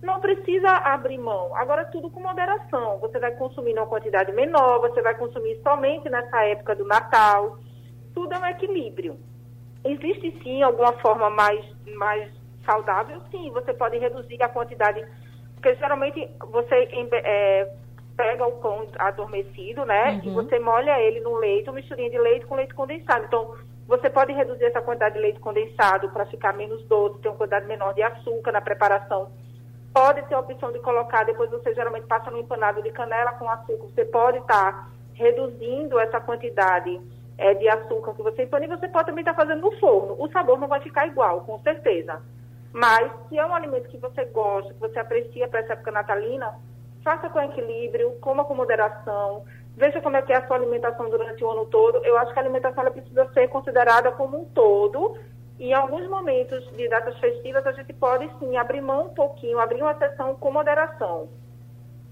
não 0.00 0.20
precisa 0.20 0.68
abrir 0.68 1.18
mão. 1.18 1.54
Agora, 1.56 1.84
tudo 1.84 2.08
com 2.08 2.20
moderação. 2.20 2.98
Você 3.00 3.18
vai 3.18 3.32
consumir 3.32 3.74
uma 3.74 3.86
quantidade 3.86 4.32
menor, 4.32 4.80
você 4.80 5.02
vai 5.02 5.14
consumir 5.14 5.60
somente 5.62 6.08
nessa 6.08 6.44
época 6.44 6.74
do 6.74 6.84
Natal. 6.84 7.58
Tudo 8.14 8.34
é 8.34 8.38
um 8.38 8.46
equilíbrio. 8.46 9.18
Existe 9.84 10.38
sim 10.42 10.62
alguma 10.62 10.92
forma 10.94 11.28
mais, 11.30 11.64
mais 11.96 12.30
saudável? 12.64 13.20
Sim, 13.30 13.50
você 13.50 13.72
pode 13.74 13.98
reduzir 13.98 14.42
a 14.42 14.48
quantidade 14.48 15.04
porque 15.62 15.76
geralmente 15.76 16.28
você 16.50 16.88
é, 17.12 17.72
pega 18.16 18.44
o 18.44 18.58
pão 18.58 18.84
adormecido, 18.98 19.84
né? 19.84 20.20
Uhum. 20.24 20.30
E 20.30 20.30
você 20.30 20.58
molha 20.58 21.00
ele 21.00 21.20
no 21.20 21.36
leite, 21.36 21.68
uma 21.68 21.76
misturinha 21.76 22.10
de 22.10 22.18
leite 22.18 22.44
com 22.46 22.56
leite 22.56 22.74
condensado. 22.74 23.24
Então, 23.26 23.54
você 23.86 24.10
pode 24.10 24.32
reduzir 24.32 24.64
essa 24.64 24.82
quantidade 24.82 25.14
de 25.14 25.20
leite 25.20 25.38
condensado 25.38 26.10
para 26.10 26.26
ficar 26.26 26.52
menos 26.54 26.84
doce, 26.86 27.20
ter 27.20 27.28
uma 27.28 27.36
quantidade 27.36 27.66
menor 27.66 27.94
de 27.94 28.02
açúcar 28.02 28.50
na 28.50 28.60
preparação. 28.60 29.30
Pode 29.94 30.26
ter 30.26 30.34
a 30.34 30.40
opção 30.40 30.72
de 30.72 30.80
colocar, 30.80 31.24
depois 31.24 31.48
você 31.48 31.72
geralmente 31.74 32.06
passa 32.06 32.28
no 32.28 32.38
empanado 32.38 32.82
de 32.82 32.90
canela 32.90 33.32
com 33.34 33.48
açúcar. 33.48 33.86
Você 33.94 34.04
pode 34.06 34.38
estar 34.38 34.72
tá 34.72 34.88
reduzindo 35.14 35.96
essa 36.00 36.20
quantidade 36.20 37.00
é, 37.38 37.54
de 37.54 37.68
açúcar 37.68 38.14
que 38.14 38.22
você 38.22 38.44
empana 38.44 38.64
e 38.64 38.68
você 38.68 38.88
pode 38.88 39.06
também 39.06 39.22
estar 39.22 39.34
tá 39.34 39.42
fazendo 39.42 39.60
no 39.62 39.72
forno. 39.78 40.16
O 40.18 40.30
sabor 40.30 40.58
não 40.58 40.68
vai 40.68 40.80
ficar 40.80 41.06
igual, 41.06 41.40
com 41.42 41.58
certeza. 41.60 42.20
Mas, 42.72 43.10
se 43.28 43.38
é 43.38 43.44
um 43.44 43.54
alimento 43.54 43.88
que 43.88 43.98
você 43.98 44.24
gosta, 44.26 44.72
que 44.72 44.80
você 44.80 44.98
aprecia 44.98 45.46
para 45.46 45.60
essa 45.60 45.74
época 45.74 45.90
natalina, 45.90 46.54
faça 47.04 47.28
com 47.28 47.40
equilíbrio, 47.40 48.12
coma 48.20 48.44
com 48.44 48.54
moderação, 48.54 49.44
veja 49.76 50.00
como 50.00 50.16
é 50.16 50.22
que 50.22 50.32
é 50.32 50.36
a 50.36 50.46
sua 50.46 50.56
alimentação 50.56 51.10
durante 51.10 51.44
o 51.44 51.50
ano 51.50 51.66
todo. 51.66 52.04
Eu 52.04 52.16
acho 52.18 52.32
que 52.32 52.38
a 52.38 52.42
alimentação 52.42 52.84
precisa 52.90 53.28
ser 53.32 53.48
considerada 53.48 54.12
como 54.12 54.40
um 54.40 54.44
todo. 54.46 55.18
E 55.58 55.68
em 55.68 55.74
alguns 55.74 56.08
momentos 56.08 56.66
de 56.76 56.88
datas 56.88 57.18
festivas, 57.18 57.66
a 57.66 57.72
gente 57.72 57.92
pode 57.92 58.28
sim 58.38 58.56
abrir 58.56 58.80
mão 58.80 59.06
um 59.06 59.14
pouquinho, 59.14 59.58
abrir 59.58 59.82
uma 59.82 59.94
sessão 59.98 60.34
com 60.34 60.50
moderação. 60.50 61.28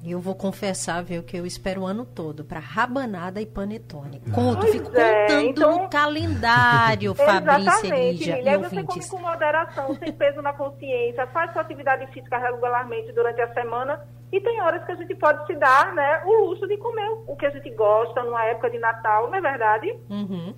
Eu 0.04 0.18
vou 0.18 0.34
confessar, 0.34 1.02
viu, 1.02 1.22
que 1.22 1.36
eu 1.36 1.44
espero 1.44 1.82
o 1.82 1.86
ano 1.86 2.06
todo 2.06 2.42
para 2.42 2.58
rabanada 2.58 3.40
e 3.40 3.44
panetone. 3.46 4.20
Conto, 4.34 4.60
Pois 4.60 4.72
fico 4.72 4.96
é, 4.96 5.26
contando 5.26 5.46
então- 5.46 5.82
no 5.82 5.88
calendário, 5.90 7.14
Fabrícia 7.16 7.94
Lídia 7.94 8.36
Lília. 8.36 8.54
e 8.54 8.58
você 8.58 8.82
come 8.82 9.06
com 9.08 9.18
moderação, 9.18 9.94
sem 9.96 10.12
peso 10.12 10.40
na 10.40 10.52
consciência, 10.54 11.26
faz 11.26 11.52
sua 11.52 11.62
atividade 11.62 12.06
física 12.12 12.38
regularmente 12.38 13.12
durante 13.12 13.40
a 13.42 13.52
semana 13.52 14.00
e 14.32 14.40
tem 14.40 14.60
horas 14.62 14.84
que 14.86 14.92
a 14.92 14.96
gente 14.96 15.14
pode 15.16 15.46
se 15.46 15.54
dar 15.56 15.94
né, 15.94 16.22
o 16.24 16.46
luxo 16.48 16.66
de 16.66 16.76
comer 16.78 17.08
o 17.26 17.36
que 17.36 17.44
a 17.46 17.50
gente 17.50 17.68
gosta 17.74 18.22
numa 18.22 18.44
época 18.46 18.70
de 18.70 18.78
Natal, 18.78 19.28
não 19.28 19.34
é 19.36 19.40
verdade? 19.40 19.94
Uhum. 20.08 20.54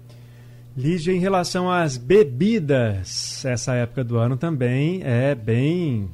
Lígia, 0.76 1.12
em 1.12 1.18
relação 1.18 1.70
às 1.70 1.98
bebidas, 1.98 3.44
essa 3.44 3.74
época 3.74 4.02
do 4.04 4.16
ano 4.18 4.36
também 4.36 5.02
é 5.04 5.34
bem 5.34 6.08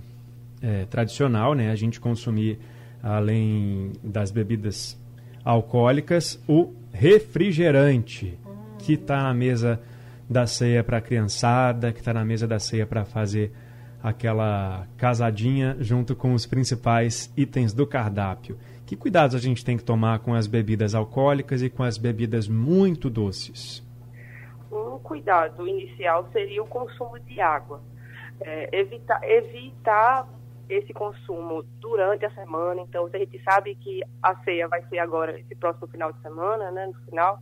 é, 0.62 0.84
tradicional, 0.86 1.54
né? 1.54 1.70
A 1.70 1.76
gente 1.76 2.00
consumir, 2.00 2.58
além 3.02 3.92
das 4.02 4.30
bebidas 4.30 5.00
alcoólicas, 5.44 6.42
o 6.48 6.74
refrigerante, 6.92 8.38
que 8.78 8.94
está 8.94 9.22
na 9.22 9.34
mesa 9.34 9.80
da 10.28 10.46
ceia 10.46 10.84
para 10.84 10.98
a 10.98 11.00
criançada, 11.00 11.92
que 11.92 12.00
está 12.00 12.12
na 12.12 12.24
mesa 12.24 12.46
da 12.46 12.58
ceia 12.58 12.86
para 12.86 13.04
fazer 13.04 13.52
aquela 14.02 14.86
casadinha 14.96 15.76
junto 15.80 16.14
com 16.14 16.32
os 16.32 16.46
principais 16.46 17.32
itens 17.36 17.72
do 17.72 17.86
cardápio. 17.86 18.58
Que 18.86 18.96
cuidados 18.96 19.34
a 19.34 19.38
gente 19.38 19.64
tem 19.64 19.76
que 19.76 19.84
tomar 19.84 20.20
com 20.20 20.34
as 20.34 20.46
bebidas 20.46 20.94
alcoólicas 20.94 21.62
e 21.62 21.68
com 21.68 21.82
as 21.82 21.98
bebidas 21.98 22.48
muito 22.48 23.10
doces? 23.10 23.86
Um 24.70 24.98
cuidado 24.98 25.66
inicial 25.66 26.28
seria 26.32 26.62
o 26.62 26.66
consumo 26.66 27.18
de 27.20 27.40
água. 27.40 27.82
É, 28.40 28.78
evitar, 28.78 29.20
evitar 29.24 30.28
esse 30.68 30.92
consumo 30.92 31.62
durante 31.80 32.26
a 32.26 32.30
semana. 32.30 32.80
Então, 32.80 33.08
se 33.08 33.16
a 33.16 33.18
gente 33.20 33.42
sabe 33.42 33.74
que 33.76 34.02
a 34.22 34.34
ceia 34.42 34.68
vai 34.68 34.82
ser 34.88 34.98
agora, 34.98 35.38
esse 35.38 35.54
próximo 35.54 35.86
final 35.88 36.12
de 36.12 36.20
semana, 36.20 36.70
né, 36.70 36.86
no 36.86 36.94
final, 37.06 37.38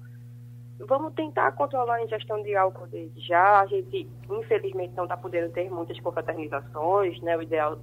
vamos 0.80 1.14
tentar 1.14 1.52
controlar 1.52 1.96
a 1.96 2.04
ingestão 2.04 2.42
de 2.42 2.54
álcool 2.54 2.86
desde 2.86 3.20
já. 3.20 3.60
A 3.60 3.66
gente, 3.66 4.08
infelizmente, 4.30 4.94
não 4.94 5.04
está 5.04 5.16
podendo 5.16 5.52
ter 5.52 5.70
muitas 5.70 5.98
confraternizações, 6.00 7.20
né? 7.22 7.36
O 7.36 7.42
ideal 7.42 7.78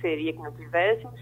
seria 0.00 0.32
que 0.32 0.38
não 0.38 0.52
tivéssemos. 0.52 1.20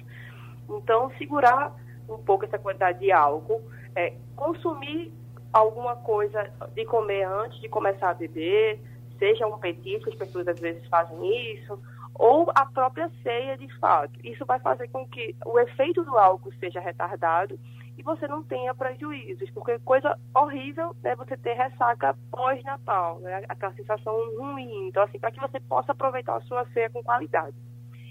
Então, 0.68 1.10
segurar 1.18 1.74
um 2.08 2.18
pouco 2.18 2.44
essa 2.44 2.58
quantidade 2.58 3.00
de 3.00 3.12
álcool, 3.12 3.62
é, 3.94 4.14
consumir 4.36 5.12
alguma 5.52 5.96
coisa 5.96 6.50
de 6.74 6.84
comer 6.84 7.24
antes 7.24 7.60
de 7.60 7.68
começar 7.68 8.10
a 8.10 8.14
beber, 8.14 8.80
seja 9.18 9.46
um 9.46 9.58
petisco, 9.58 10.08
as 10.08 10.16
pessoas 10.16 10.46
às 10.48 10.58
vezes 10.58 10.86
fazem 10.88 11.54
isso, 11.54 11.78
ou 12.20 12.52
a 12.54 12.66
própria 12.66 13.10
ceia 13.22 13.56
de 13.56 13.66
fato. 13.78 14.12
Isso 14.22 14.44
vai 14.44 14.60
fazer 14.60 14.88
com 14.88 15.08
que 15.08 15.34
o 15.46 15.58
efeito 15.58 16.04
do 16.04 16.18
álcool 16.18 16.52
seja 16.60 16.78
retardado 16.78 17.58
e 17.96 18.02
você 18.02 18.28
não 18.28 18.42
tenha 18.42 18.74
prejuízos, 18.74 19.48
porque 19.52 19.78
coisa 19.78 20.18
horrível 20.34 20.94
é 21.02 21.16
você 21.16 21.34
ter 21.38 21.54
ressaca 21.54 22.14
pós-natal, 22.30 23.20
né? 23.20 23.42
aquela 23.48 23.72
sensação 23.72 24.14
ruim. 24.36 24.88
Então, 24.88 25.02
assim, 25.02 25.18
para 25.18 25.30
que 25.30 25.40
você 25.40 25.58
possa 25.60 25.92
aproveitar 25.92 26.36
a 26.36 26.40
sua 26.42 26.66
ceia 26.74 26.90
com 26.90 27.02
qualidade. 27.02 27.56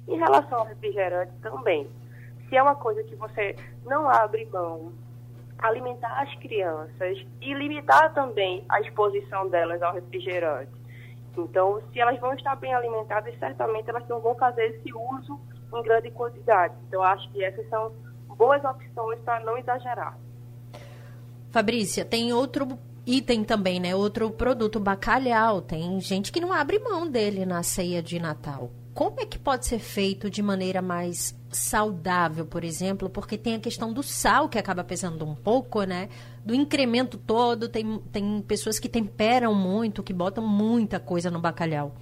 Em 0.08 0.18
relação 0.18 0.58
ao 0.58 0.66
refrigerante 0.66 1.32
também, 1.44 1.88
se 2.50 2.58
é 2.58 2.64
uma 2.64 2.76
coisa 2.76 3.04
que 3.04 3.16
você 3.16 3.56
não 3.86 4.10
abre 4.10 4.44
mão, 4.46 4.92
alimentar 5.60 6.20
as 6.20 6.34
crianças 6.40 7.24
e 7.40 7.54
limitar 7.54 8.12
também 8.16 8.66
a 8.68 8.82
exposição 8.82 9.48
delas 9.50 9.84
ao 9.84 9.94
refrigerante. 9.94 10.79
Então, 11.46 11.82
se 11.92 12.00
elas 12.00 12.20
vão 12.20 12.34
estar 12.34 12.56
bem 12.56 12.74
alimentadas, 12.74 13.38
certamente 13.40 13.90
elas 13.90 14.08
não 14.08 14.20
vão 14.20 14.36
fazer 14.36 14.66
esse 14.66 14.94
uso 14.94 15.40
em 15.74 15.84
grande 15.84 16.12
quantidade. 16.12 16.74
Então, 16.88 17.02
acho 17.04 17.30
que 17.32 17.44
essas 17.44 17.68
são 17.70 17.92
boas 18.38 18.64
opções 18.64 19.20
para 19.22 19.40
não 19.42 19.58
exagerar. 19.58 20.18
Fabrícia, 21.52 22.06
tem 22.06 22.32
outro 22.32 22.78
item 23.06 23.44
também, 23.44 23.80
né? 23.80 23.96
Outro 23.96 24.30
produto, 24.30 24.80
bacalhau. 24.80 25.62
Tem 25.62 26.00
gente 26.00 26.32
que 26.32 26.40
não 26.40 26.54
abre 26.54 26.80
mão 26.80 27.10
dele 27.10 27.46
na 27.46 27.64
ceia 27.64 28.02
de 28.02 28.20
Natal. 28.20 28.70
Como 29.00 29.22
é 29.22 29.26
que 29.26 29.40
pode 29.40 29.66
ser 29.66 29.80
feito 29.80 30.30
de 30.30 30.44
maneira 30.44 30.82
mais 30.82 31.34
saudável, 31.50 32.46
por 32.46 32.66
exemplo? 32.66 33.10
Porque 33.10 33.38
tem 33.38 33.56
a 33.56 33.60
questão 33.62 33.94
do 33.94 34.04
sal, 34.04 34.50
que 34.50 34.60
acaba 34.60 34.84
pesando 34.84 35.26
um 35.26 35.34
pouco, 35.34 35.84
né? 35.84 36.10
Do 36.46 36.54
incremento 36.54 37.18
todo. 37.18 37.70
Tem, 37.70 37.98
tem 38.12 38.42
pessoas 38.42 38.78
que 38.78 38.90
temperam 38.90 39.56
muito, 39.56 40.04
que 40.04 40.12
botam 40.12 40.46
muita 40.46 41.00
coisa 41.00 41.32
no 41.32 41.40
bacalhau. 41.40 41.94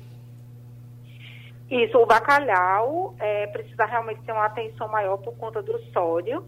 Isso, 1.69 1.99
o 1.99 2.05
bacalhau 2.07 3.13
é, 3.19 3.45
precisa 3.45 3.85
realmente 3.85 4.23
ter 4.23 4.31
uma 4.31 4.47
atenção 4.47 4.87
maior 4.87 5.17
por 5.17 5.37
conta 5.37 5.61
do 5.61 5.77
sódio. 5.93 6.43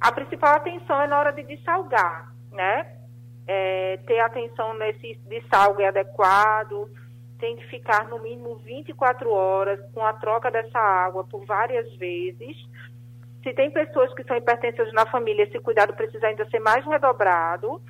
A 0.00 0.10
principal 0.10 0.56
atenção 0.56 1.02
é 1.02 1.06
na 1.06 1.20
hora 1.20 1.32
de 1.32 1.44
dessalgar, 1.44 2.34
né? 2.50 2.96
É, 3.46 3.98
ter 3.98 4.18
atenção 4.18 4.76
nesse 4.76 5.14
dessalgue 5.28 5.84
adequado, 5.84 6.90
tem 7.38 7.56
que 7.56 7.66
ficar 7.66 8.08
no 8.08 8.18
mínimo 8.20 8.56
24 8.56 9.30
horas 9.30 9.80
com 9.92 10.04
a 10.04 10.12
troca 10.12 10.50
dessa 10.50 10.78
água 10.78 11.24
por 11.24 11.44
várias 11.44 11.92
vezes. 11.96 12.56
Se 13.42 13.52
tem 13.52 13.70
pessoas 13.70 14.12
que 14.14 14.24
são 14.24 14.36
hipertensas 14.36 14.92
na 14.92 15.04
família, 15.06 15.44
esse 15.44 15.58
cuidado 15.58 15.92
precisa 15.94 16.26
ainda 16.26 16.48
ser 16.48 16.60
mais 16.60 16.84
redobrado. 16.86 17.82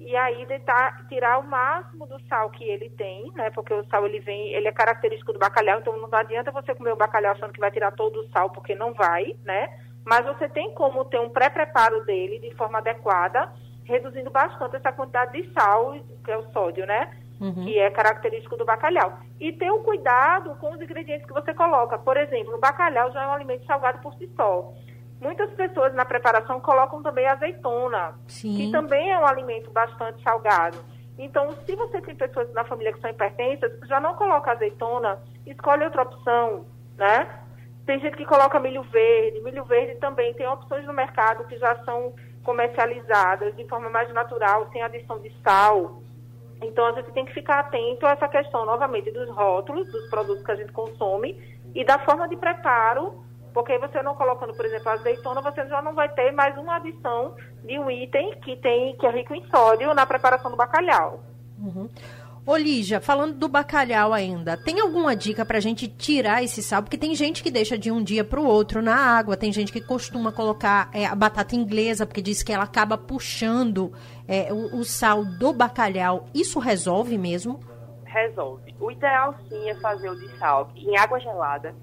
E 0.00 0.14
aí 0.14 0.46
tentar 0.46 1.06
tirar 1.08 1.38
o 1.38 1.48
máximo 1.48 2.06
do 2.06 2.20
sal 2.28 2.50
que 2.50 2.62
ele 2.62 2.88
tem, 2.90 3.32
né? 3.34 3.50
Porque 3.50 3.74
o 3.74 3.84
sal 3.86 4.06
ele 4.06 4.20
vem, 4.20 4.52
ele 4.52 4.68
é 4.68 4.72
característico 4.72 5.32
do 5.32 5.40
bacalhau, 5.40 5.80
então 5.80 5.96
não 5.96 6.08
adianta 6.12 6.52
você 6.52 6.74
comer 6.74 6.92
o 6.92 6.96
bacalhau 6.96 7.32
achando 7.32 7.52
que 7.52 7.58
vai 7.58 7.70
tirar 7.70 7.90
todo 7.92 8.20
o 8.20 8.28
sal, 8.28 8.50
porque 8.50 8.76
não 8.76 8.94
vai, 8.94 9.34
né? 9.44 9.68
Mas 10.04 10.24
você 10.24 10.48
tem 10.48 10.72
como 10.74 11.04
ter 11.06 11.18
um 11.18 11.28
pré-preparo 11.28 12.04
dele 12.04 12.38
de 12.38 12.54
forma 12.54 12.78
adequada, 12.78 13.52
reduzindo 13.84 14.30
bastante 14.30 14.76
essa 14.76 14.92
quantidade 14.92 15.32
de 15.32 15.52
sal, 15.52 15.96
que 16.24 16.30
é 16.30 16.36
o 16.36 16.50
sódio, 16.52 16.86
né? 16.86 17.10
Uhum. 17.40 17.64
que 17.64 17.78
é 17.78 17.88
característico 17.90 18.56
do 18.56 18.64
bacalhau. 18.64 19.20
E 19.38 19.52
ter 19.52 19.70
o 19.70 19.78
cuidado 19.80 20.56
com 20.56 20.72
os 20.72 20.80
ingredientes 20.80 21.26
que 21.26 21.32
você 21.32 21.54
coloca. 21.54 21.96
Por 21.96 22.16
exemplo, 22.16 22.54
o 22.54 22.58
bacalhau 22.58 23.12
já 23.12 23.22
é 23.22 23.26
um 23.28 23.32
alimento 23.32 23.64
salgado 23.64 24.00
por 24.00 24.12
si 24.14 24.28
só. 24.34 24.72
Muitas 25.20 25.50
pessoas 25.52 25.94
na 25.94 26.04
preparação 26.04 26.60
colocam 26.60 27.02
também 27.02 27.26
azeitona, 27.26 28.14
Sim. 28.26 28.56
que 28.56 28.72
também 28.72 29.10
é 29.10 29.18
um 29.18 29.26
alimento 29.26 29.70
bastante 29.70 30.22
salgado. 30.22 30.78
Então, 31.18 31.52
se 31.66 31.74
você 31.74 32.00
tem 32.00 32.14
pessoas 32.14 32.52
na 32.54 32.64
família 32.64 32.92
que 32.92 33.00
são 33.00 33.10
hipertensas, 33.10 33.72
já 33.88 33.98
não 33.98 34.14
coloca 34.14 34.52
azeitona, 34.52 35.20
escolhe 35.44 35.84
outra 35.84 36.02
opção, 36.02 36.64
né? 36.96 37.28
Tem 37.84 37.98
gente 37.98 38.16
que 38.16 38.24
coloca 38.24 38.60
milho 38.60 38.82
verde. 38.82 39.40
Milho 39.40 39.64
verde 39.64 39.96
também 39.96 40.32
tem 40.34 40.46
opções 40.46 40.84
no 40.86 40.92
mercado 40.92 41.44
que 41.46 41.58
já 41.58 41.74
são 41.84 42.14
comercializadas 42.44 43.56
de 43.56 43.66
forma 43.66 43.90
mais 43.90 44.12
natural, 44.12 44.68
sem 44.70 44.82
adição 44.82 45.18
de 45.18 45.32
sal. 45.42 46.02
Então 46.62 46.86
a 46.86 46.92
gente 46.92 47.12
tem 47.12 47.24
que 47.24 47.34
ficar 47.34 47.60
atento 47.60 48.06
a 48.06 48.10
essa 48.10 48.28
questão, 48.28 48.66
novamente, 48.66 49.10
dos 49.10 49.28
rótulos, 49.30 49.90
dos 49.90 50.10
produtos 50.10 50.44
que 50.44 50.52
a 50.52 50.56
gente 50.56 50.72
consome 50.72 51.38
e 51.74 51.84
da 51.84 51.98
forma 52.00 52.28
de 52.28 52.36
preparo, 52.36 53.24
porque 53.54 53.78
você 53.78 54.02
não 54.02 54.14
colocando, 54.14 54.54
por 54.54 54.64
exemplo, 54.64 54.90
azeitona, 54.90 55.40
você 55.40 55.66
já 55.66 55.80
não 55.82 55.94
vai 55.94 56.08
ter 56.08 56.32
mais 56.32 56.56
uma 56.56 56.76
adição 56.76 57.34
de 57.64 57.78
um 57.78 57.90
item 57.90 58.38
que 58.40 58.56
tem 58.56 58.96
que 58.96 59.06
é 59.06 59.10
rico 59.10 59.34
em 59.34 59.44
sódio 59.48 59.94
na 59.94 60.06
preparação 60.06 60.50
do 60.50 60.56
bacalhau. 60.56 61.20
Uhum. 61.58 61.88
Ô 62.48 62.56
Lígia, 62.56 62.98
falando 62.98 63.34
do 63.34 63.46
bacalhau 63.46 64.10
ainda, 64.14 64.56
tem 64.56 64.80
alguma 64.80 65.14
dica 65.14 65.44
pra 65.44 65.60
gente 65.60 65.86
tirar 65.86 66.42
esse 66.42 66.62
sal? 66.62 66.82
Porque 66.82 66.96
tem 66.96 67.14
gente 67.14 67.42
que 67.42 67.50
deixa 67.50 67.76
de 67.76 67.90
um 67.90 68.02
dia 68.02 68.24
pro 68.24 68.42
outro 68.42 68.80
na 68.80 68.96
água, 68.96 69.36
tem 69.36 69.52
gente 69.52 69.70
que 69.70 69.82
costuma 69.82 70.32
colocar 70.32 70.88
é, 70.94 71.04
a 71.04 71.14
batata 71.14 71.54
inglesa, 71.54 72.06
porque 72.06 72.22
diz 72.22 72.42
que 72.42 72.50
ela 72.50 72.64
acaba 72.64 72.96
puxando 72.96 73.92
é, 74.28 74.52
o, 74.52 74.76
o 74.76 74.84
sal 74.84 75.24
do 75.24 75.52
bacalhau. 75.52 76.26
Isso 76.34 76.58
resolve 76.58 77.16
mesmo? 77.16 77.58
Resolve. 78.04 78.74
O 78.78 78.90
ideal 78.90 79.34
sim 79.48 79.70
é 79.70 79.74
fazer 79.76 80.10
o 80.10 80.14
dessalgue 80.14 80.86
em 80.86 80.96
água 80.98 81.18
gelada 81.18 81.74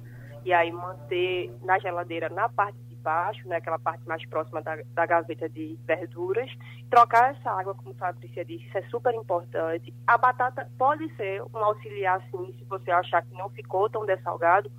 e 0.45 0.53
aí 0.53 0.71
manter 0.71 1.51
na 1.63 1.79
geladeira 1.79 2.29
na 2.29 2.47
parte 2.47 2.77
de 2.87 2.95
baixo, 2.95 3.47
né, 3.47 3.57
aquela 3.57 3.79
parte 3.79 4.07
mais 4.07 4.23
próxima 4.27 4.61
da, 4.61 4.77
da 4.93 5.05
gaveta 5.05 5.49
de 5.49 5.77
verduras, 5.85 6.49
trocar 6.89 7.35
essa 7.35 7.49
água, 7.49 7.73
como 7.73 7.91
a 7.91 7.95
Fabrícia 7.95 8.45
disse, 8.45 8.65
isso 8.67 8.77
é 8.77 8.81
super 8.83 9.13
importante. 9.15 9.91
A 10.05 10.17
batata 10.17 10.69
pode 10.77 11.07
ser 11.15 11.41
um 11.41 11.57
auxiliar 11.57 12.21
sim, 12.29 12.53
se 12.57 12.63
você 12.65 12.91
achar 12.91 13.23
que 13.23 13.33
não 13.33 13.49
ficou 13.49 13.89
tão 13.89 14.05
dessalgado. 14.05 14.71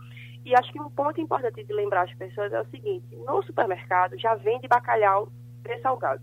E 0.45 0.55
acho 0.55 0.73
que 0.73 0.81
um 0.81 0.89
ponto 0.89 1.21
importante 1.21 1.65
de 1.65 1.73
lembrar 1.73 2.03
as 2.03 2.15
pessoas 2.15 2.53
é 2.53 2.61
o 2.61 2.67
seguinte: 2.67 3.17
no 3.27 3.43
supermercado 3.43 4.17
já 4.17 4.37
vende 4.37 4.69
bacalhau 4.69 5.29
dessalgado. 5.65 6.23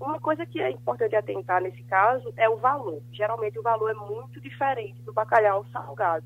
Uma 0.00 0.20
coisa 0.20 0.44
que 0.44 0.60
é 0.60 0.70
importante 0.70 1.16
atentar 1.16 1.62
nesse 1.62 1.82
caso 1.84 2.32
é 2.36 2.48
o 2.48 2.56
valor. 2.56 3.00
Geralmente 3.12 3.58
o 3.58 3.62
valor 3.62 3.90
é 3.90 3.94
muito 3.94 4.40
diferente 4.40 5.00
do 5.02 5.12
bacalhau 5.12 5.64
salgado. 5.72 6.24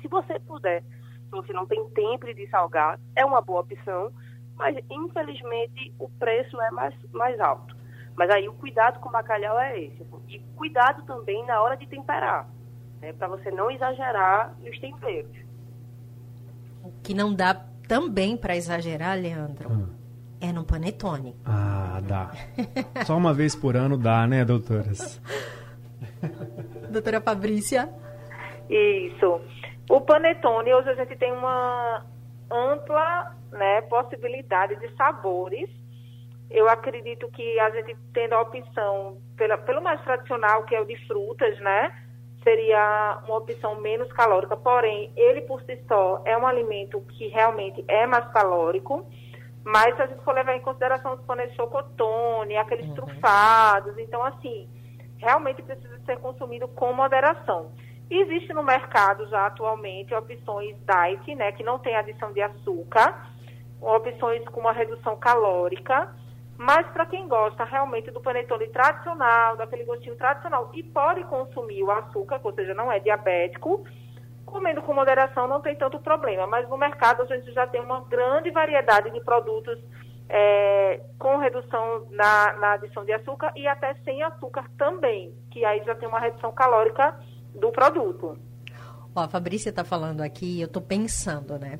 Se 0.00 0.08
você 0.08 0.38
puder, 0.40 0.82
se 0.82 1.30
você 1.30 1.52
não 1.52 1.66
tem 1.66 1.88
tempo 1.90 2.32
de 2.32 2.46
salgar, 2.48 2.98
é 3.16 3.24
uma 3.24 3.40
boa 3.40 3.60
opção, 3.60 4.12
mas 4.56 4.76
infelizmente 4.90 5.94
o 5.98 6.08
preço 6.08 6.60
é 6.60 6.70
mais, 6.70 6.94
mais 7.12 7.38
alto. 7.40 7.76
Mas 8.16 8.30
aí 8.30 8.48
o 8.48 8.54
cuidado 8.54 9.00
com 9.00 9.08
o 9.08 9.12
bacalhau 9.12 9.58
é 9.58 9.80
esse. 9.80 10.02
assim. 10.02 10.22
E 10.28 10.38
cuidado 10.56 11.02
também 11.04 11.44
na 11.46 11.60
hora 11.60 11.76
de 11.76 11.86
temperar, 11.86 12.48
né, 13.00 13.12
para 13.12 13.28
você 13.28 13.50
não 13.50 13.70
exagerar 13.70 14.54
nos 14.60 14.78
temperos. 14.78 15.36
O 16.82 16.92
que 17.02 17.14
não 17.14 17.34
dá 17.34 17.54
também 17.88 18.36
para 18.36 18.56
exagerar, 18.56 19.18
Leandro, 19.18 19.88
É 20.44 20.52
no 20.52 20.62
panetone. 20.62 21.34
Ah, 21.46 22.02
dá. 22.02 22.30
Só 23.06 23.16
uma 23.16 23.32
vez 23.32 23.56
por 23.56 23.76
ano 23.76 23.96
dá, 23.96 24.26
né, 24.26 24.44
doutoras? 24.44 25.18
Doutora 26.92 27.18
Fabrícia? 27.18 27.88
Isso. 28.68 29.40
O 29.88 30.02
panetone, 30.02 30.74
hoje 30.74 30.90
a 30.90 30.94
gente 30.96 31.16
tem 31.16 31.32
uma 31.32 32.04
ampla 32.50 33.34
né, 33.52 33.80
possibilidade 33.88 34.76
de 34.76 34.94
sabores. 34.96 35.70
Eu 36.50 36.68
acredito 36.68 37.26
que 37.28 37.58
a 37.58 37.70
gente 37.70 37.96
tendo 38.12 38.34
a 38.34 38.42
opção 38.42 39.16
pela, 39.38 39.56
pelo 39.56 39.80
mais 39.80 39.98
tradicional, 40.02 40.64
que 40.64 40.74
é 40.74 40.80
o 40.82 40.84
de 40.84 41.06
frutas, 41.06 41.58
né? 41.60 41.90
Seria 42.42 43.22
uma 43.24 43.38
opção 43.38 43.80
menos 43.80 44.12
calórica, 44.12 44.58
porém, 44.58 45.10
ele 45.16 45.40
por 45.40 45.62
si 45.62 45.82
só 45.88 46.20
é 46.26 46.36
um 46.36 46.46
alimento 46.46 47.00
que 47.16 47.28
realmente 47.28 47.82
é 47.88 48.06
mais 48.06 48.30
calórico. 48.30 49.06
Mas 49.64 49.96
se 49.96 50.02
a 50.02 50.06
gente 50.06 50.22
for 50.22 50.34
levar 50.34 50.54
em 50.54 50.60
consideração 50.60 51.14
os 51.14 51.20
pães 51.22 51.50
de 51.50 51.56
chocotone, 51.56 52.56
aqueles 52.56 52.86
uhum. 52.88 52.94
trufados, 52.94 53.96
então 53.98 54.22
assim, 54.22 54.68
realmente 55.16 55.62
precisa 55.62 55.98
ser 56.04 56.18
consumido 56.18 56.68
com 56.68 56.92
moderação. 56.92 57.72
Existe 58.10 58.52
no 58.52 58.62
mercado 58.62 59.26
já 59.28 59.46
atualmente 59.46 60.14
opções 60.14 60.76
diet, 60.84 61.34
né, 61.34 61.52
que 61.52 61.62
não 61.62 61.78
tem 61.78 61.96
adição 61.96 62.32
de 62.32 62.42
açúcar, 62.42 63.30
opções 63.80 64.44
com 64.50 64.60
uma 64.60 64.72
redução 64.72 65.16
calórica, 65.16 66.14
mas 66.58 66.86
para 66.88 67.06
quem 67.06 67.26
gosta 67.26 67.64
realmente 67.64 68.10
do 68.10 68.20
panetone 68.20 68.68
tradicional, 68.68 69.56
daquele 69.56 69.84
gostinho 69.84 70.16
tradicional 70.16 70.70
e 70.74 70.82
pode 70.82 71.24
consumir 71.24 71.82
o 71.82 71.90
açúcar, 71.90 72.38
ou 72.42 72.52
seja, 72.52 72.74
não 72.74 72.92
é 72.92 73.00
diabético, 73.00 73.84
comendo 74.44 74.82
com 74.82 74.94
moderação 74.94 75.48
não 75.48 75.60
tem 75.60 75.76
tanto 75.76 75.98
problema. 75.98 76.46
Mas 76.46 76.68
no 76.68 76.76
mercado 76.76 77.22
a 77.22 77.26
gente 77.26 77.52
já 77.52 77.66
tem 77.66 77.80
uma 77.80 78.00
grande 78.04 78.50
variedade 78.50 79.10
de 79.10 79.20
produtos 79.24 79.78
é, 80.28 81.00
com 81.18 81.36
redução 81.38 82.06
na, 82.10 82.52
na 82.54 82.72
adição 82.72 83.04
de 83.04 83.12
açúcar 83.12 83.52
e 83.56 83.66
até 83.66 83.94
sem 84.04 84.22
açúcar 84.22 84.70
também, 84.78 85.34
que 85.50 85.64
aí 85.64 85.82
já 85.84 85.94
tem 85.94 86.08
uma 86.08 86.20
redução 86.20 86.52
calórica 86.52 87.18
do 87.54 87.70
produto. 87.70 88.38
Ó, 89.14 89.20
a 89.20 89.28
Fabrícia 89.28 89.70
está 89.70 89.84
falando 89.84 90.22
aqui, 90.22 90.60
eu 90.60 90.66
estou 90.66 90.82
pensando, 90.82 91.58
né? 91.58 91.78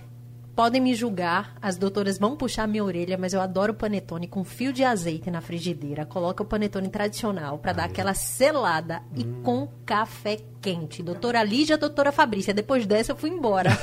Podem 0.55 0.81
me 0.81 0.95
julgar, 0.95 1.57
as 1.61 1.77
doutoras 1.77 2.17
vão 2.17 2.37
puxar 2.37 2.69
minha 2.69 2.85
orelha, 2.85 3.19
mas 3.19 3.33
eu 3.33 3.41
adoro 3.41 3.75
panetone 3.75 4.29
com 4.29 4.45
fio 4.45 4.73
de 4.73 4.85
azeite 4.85 5.29
na 5.29 5.41
frigideira. 5.41 6.07
Coloca 6.07 6.45
o 6.45 6.47
panetone 6.47 6.89
tradicional 6.89 7.59
para 7.59 7.73
dar 7.73 7.87
aquela 7.87 8.15
selada 8.15 9.03
hum. 9.11 9.17
e 9.17 9.25
com 9.43 9.69
café 9.85 10.39
quente. 10.63 11.03
Doutora 11.03 11.43
Lígia, 11.43 11.77
doutora 11.77 12.13
Fabrícia. 12.13 12.55
Depois 12.55 12.87
dessa 12.87 13.11
eu 13.13 13.17
fui 13.17 13.31
embora. 13.31 13.71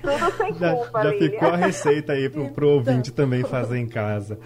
Tudo 0.00 0.36
sem 0.36 0.54
culpa, 0.54 1.02
Já, 1.02 1.10
já 1.10 1.18
ficou 1.18 1.48
a 1.48 1.56
receita 1.56 2.12
aí 2.12 2.30
pro, 2.30 2.48
pro 2.50 2.68
ouvinte 2.68 3.10
também 3.10 3.42
fazer 3.42 3.78
em 3.78 3.88
casa. 3.88 4.38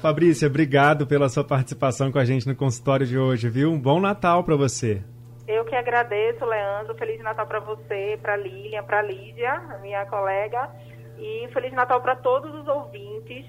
Fabrícia, 0.00 0.48
obrigado 0.48 1.06
pela 1.06 1.28
sua 1.28 1.44
participação 1.44 2.10
com 2.10 2.18
a 2.18 2.24
gente 2.24 2.44
no 2.44 2.56
consultório 2.56 3.06
de 3.06 3.16
hoje, 3.16 3.48
viu? 3.48 3.70
Um 3.70 3.78
bom 3.78 4.00
Natal 4.00 4.42
para 4.42 4.56
você. 4.56 5.00
Eu 5.46 5.64
que 5.64 5.76
agradeço, 5.76 6.44
Leandro. 6.44 6.94
Feliz 6.94 7.20
Natal 7.22 7.46
para 7.46 7.60
você, 7.60 8.18
para 8.20 8.36
Lilian, 8.36 8.82
para 8.82 9.02
Lídia, 9.02 9.60
minha 9.82 10.06
colega. 10.06 10.70
E 11.18 11.48
Feliz 11.52 11.72
Natal 11.72 12.00
para 12.00 12.16
todos 12.16 12.52
os 12.54 12.66
ouvintes. 12.66 13.46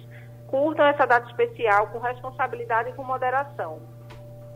Curtam 0.47 0.85
essa 0.85 1.05
data 1.05 1.27
especial 1.29 1.87
com 1.87 1.99
responsabilidade 1.99 2.89
e 2.89 2.93
com 2.93 3.03
moderação. 3.03 3.81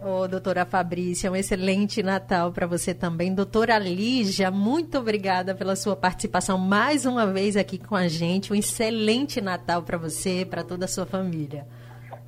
Ô, 0.02 0.22
oh, 0.22 0.28
doutora 0.28 0.66
Fabrícia, 0.66 1.30
um 1.30 1.36
excelente 1.36 2.02
Natal 2.02 2.52
para 2.54 2.68
você 2.68 2.94
também. 2.94 3.34
Doutora 3.34 3.78
Lígia, 3.78 4.50
muito 4.50 4.98
obrigada 4.98 5.54
pela 5.56 5.76
sua 5.76 5.96
participação 5.96 6.58
mais 6.58 7.06
uma 7.06 7.26
vez 7.26 7.58
aqui 7.58 7.78
com 7.78 7.96
a 7.96 8.08
gente. 8.08 8.54
Um 8.54 8.56
excelente 8.56 9.42
Natal 9.42 9.82
para 9.82 9.98
você 9.98 10.42
e 10.42 10.46
para 10.46 10.64
toda 10.64 10.86
a 10.86 10.88
sua 10.88 11.06
família. 11.06 11.66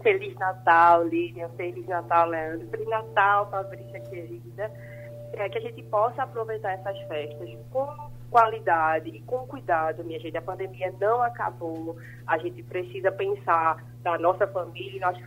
Feliz 0.02 0.34
Natal, 0.36 1.08
Lígia. 1.08 1.48
Feliz 1.56 1.86
Natal, 1.86 2.28
Leandro. 2.28 2.68
Feliz 2.70 2.90
Natal, 2.90 3.50
Fabrícia 3.52 4.00
querida 4.02 4.72
é, 5.34 5.50
que 5.50 5.58
a 5.58 5.62
gente 5.62 5.84
possa 5.84 6.24
aproveitar 6.24 6.72
essas 6.72 6.98
festas 7.08 7.50
com 7.72 7.88
qualidade 8.30 9.10
e 9.10 9.20
com 9.22 9.40
cuidado, 9.46 10.04
minha 10.04 10.20
gente. 10.20 10.38
A 10.38 10.42
pandemia 10.42 10.94
não 11.00 11.22
acabou. 11.22 11.98
A 12.26 12.38
gente 12.38 12.64
precisa 12.64 13.12
pensar 13.12 13.84
na 14.04 14.18
nossa 14.18 14.48
família 14.48 14.98
e 14.98 15.00
nas 15.00 15.18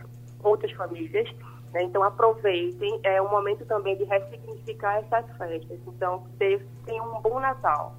outras 0.43 0.71
famílias. 0.71 1.29
Né? 1.73 1.83
Então, 1.83 2.03
aproveitem. 2.03 2.99
É 3.03 3.21
um 3.21 3.29
momento 3.29 3.65
também 3.65 3.95
de 3.95 4.03
ressignificar 4.05 4.97
essas 4.97 5.25
festas. 5.37 5.79
Então, 5.87 6.27
tenham 6.85 7.17
um 7.17 7.21
bom 7.21 7.39
Natal. 7.39 7.95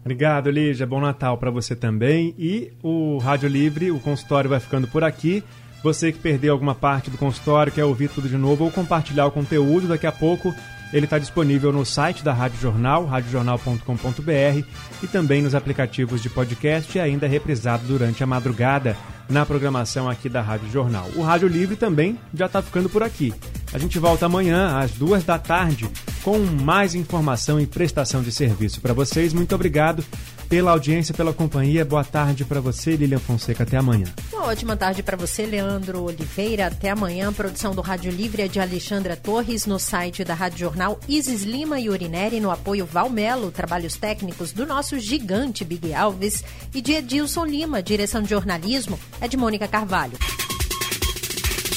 Obrigado, 0.00 0.50
Lígia. 0.50 0.86
Bom 0.86 1.00
Natal 1.00 1.36
para 1.36 1.50
você 1.50 1.74
também. 1.74 2.34
E 2.38 2.72
o 2.82 3.18
Rádio 3.18 3.48
Livre, 3.48 3.90
o 3.90 4.00
consultório 4.00 4.48
vai 4.48 4.60
ficando 4.60 4.86
por 4.88 5.02
aqui. 5.02 5.42
Você 5.82 6.10
que 6.12 6.18
perdeu 6.18 6.52
alguma 6.52 6.74
parte 6.74 7.10
do 7.10 7.18
consultório, 7.18 7.72
quer 7.72 7.84
ouvir 7.84 8.08
tudo 8.08 8.28
de 8.28 8.36
novo 8.36 8.64
ou 8.64 8.70
compartilhar 8.70 9.26
o 9.26 9.30
conteúdo, 9.30 9.86
daqui 9.86 10.06
a 10.06 10.12
pouco 10.12 10.52
ele 10.92 11.04
está 11.04 11.18
disponível 11.18 11.72
no 11.72 11.84
site 11.84 12.24
da 12.24 12.32
Rádio 12.32 12.60
Jornal, 12.60 13.04
radiojornal.com.br 13.04 14.64
e 15.02 15.06
também 15.06 15.42
nos 15.42 15.54
aplicativos 15.54 16.22
de 16.22 16.30
podcast 16.30 16.96
e 16.96 17.00
ainda 17.00 17.26
é 17.26 17.28
reprisado 17.28 17.86
durante 17.86 18.22
a 18.22 18.26
madrugada 18.26 18.96
na 19.28 19.44
programação 19.44 20.08
aqui 20.08 20.28
da 20.28 20.40
Rádio 20.40 20.70
Jornal. 20.70 21.08
O 21.14 21.22
Rádio 21.22 21.48
Livre 21.48 21.76
também 21.76 22.18
já 22.32 22.46
está 22.46 22.62
ficando 22.62 22.88
por 22.88 23.02
aqui. 23.02 23.34
A 23.72 23.78
gente 23.78 23.98
volta 23.98 24.26
amanhã 24.26 24.78
às 24.78 24.92
duas 24.92 25.24
da 25.24 25.38
tarde 25.38 25.88
com 26.22 26.38
mais 26.38 26.94
informação 26.94 27.60
e 27.60 27.66
prestação 27.66 28.22
de 28.22 28.32
serviço 28.32 28.80
para 28.80 28.94
vocês. 28.94 29.32
Muito 29.32 29.54
obrigado 29.54 30.04
pela 30.48 30.70
audiência, 30.70 31.14
pela 31.14 31.32
companhia. 31.32 31.84
Boa 31.84 32.02
tarde 32.02 32.44
para 32.44 32.60
você, 32.60 32.96
Lilian 32.96 33.18
Fonseca. 33.18 33.64
Até 33.64 33.76
amanhã. 33.76 34.06
Uma 34.32 34.46
ótima 34.46 34.76
tarde 34.76 35.02
para 35.02 35.16
você, 35.16 35.44
Leandro 35.44 36.02
Oliveira. 36.04 36.68
Até 36.68 36.90
amanhã. 36.90 37.32
produção 37.32 37.74
do 37.74 37.82
Rádio 37.82 38.10
Livre 38.10 38.42
é 38.42 38.48
de 38.48 38.58
Alexandra 38.58 39.16
Torres 39.16 39.66
no 39.66 39.78
site 39.78 40.24
da 40.24 40.34
Rádio 40.34 40.58
Jornal 40.60 40.98
Isis 41.06 41.42
Lima 41.42 41.78
e 41.78 41.90
Urineri 41.90 42.40
no 42.40 42.50
apoio 42.50 42.86
Valmelo, 42.86 43.50
trabalhos 43.50 43.96
técnicos 43.96 44.52
do 44.52 44.66
nosso 44.66 44.98
gigante 44.98 45.64
Big 45.64 45.92
Alves 45.92 46.42
e 46.74 46.80
de 46.80 46.92
Edilson 46.92 47.44
Lima, 47.44 47.82
direção 47.82 48.22
de 48.22 48.30
jornalismo 48.30 48.98
é 49.20 49.28
de 49.28 49.36
Mônica 49.36 49.68
Carvalho. 49.68 50.18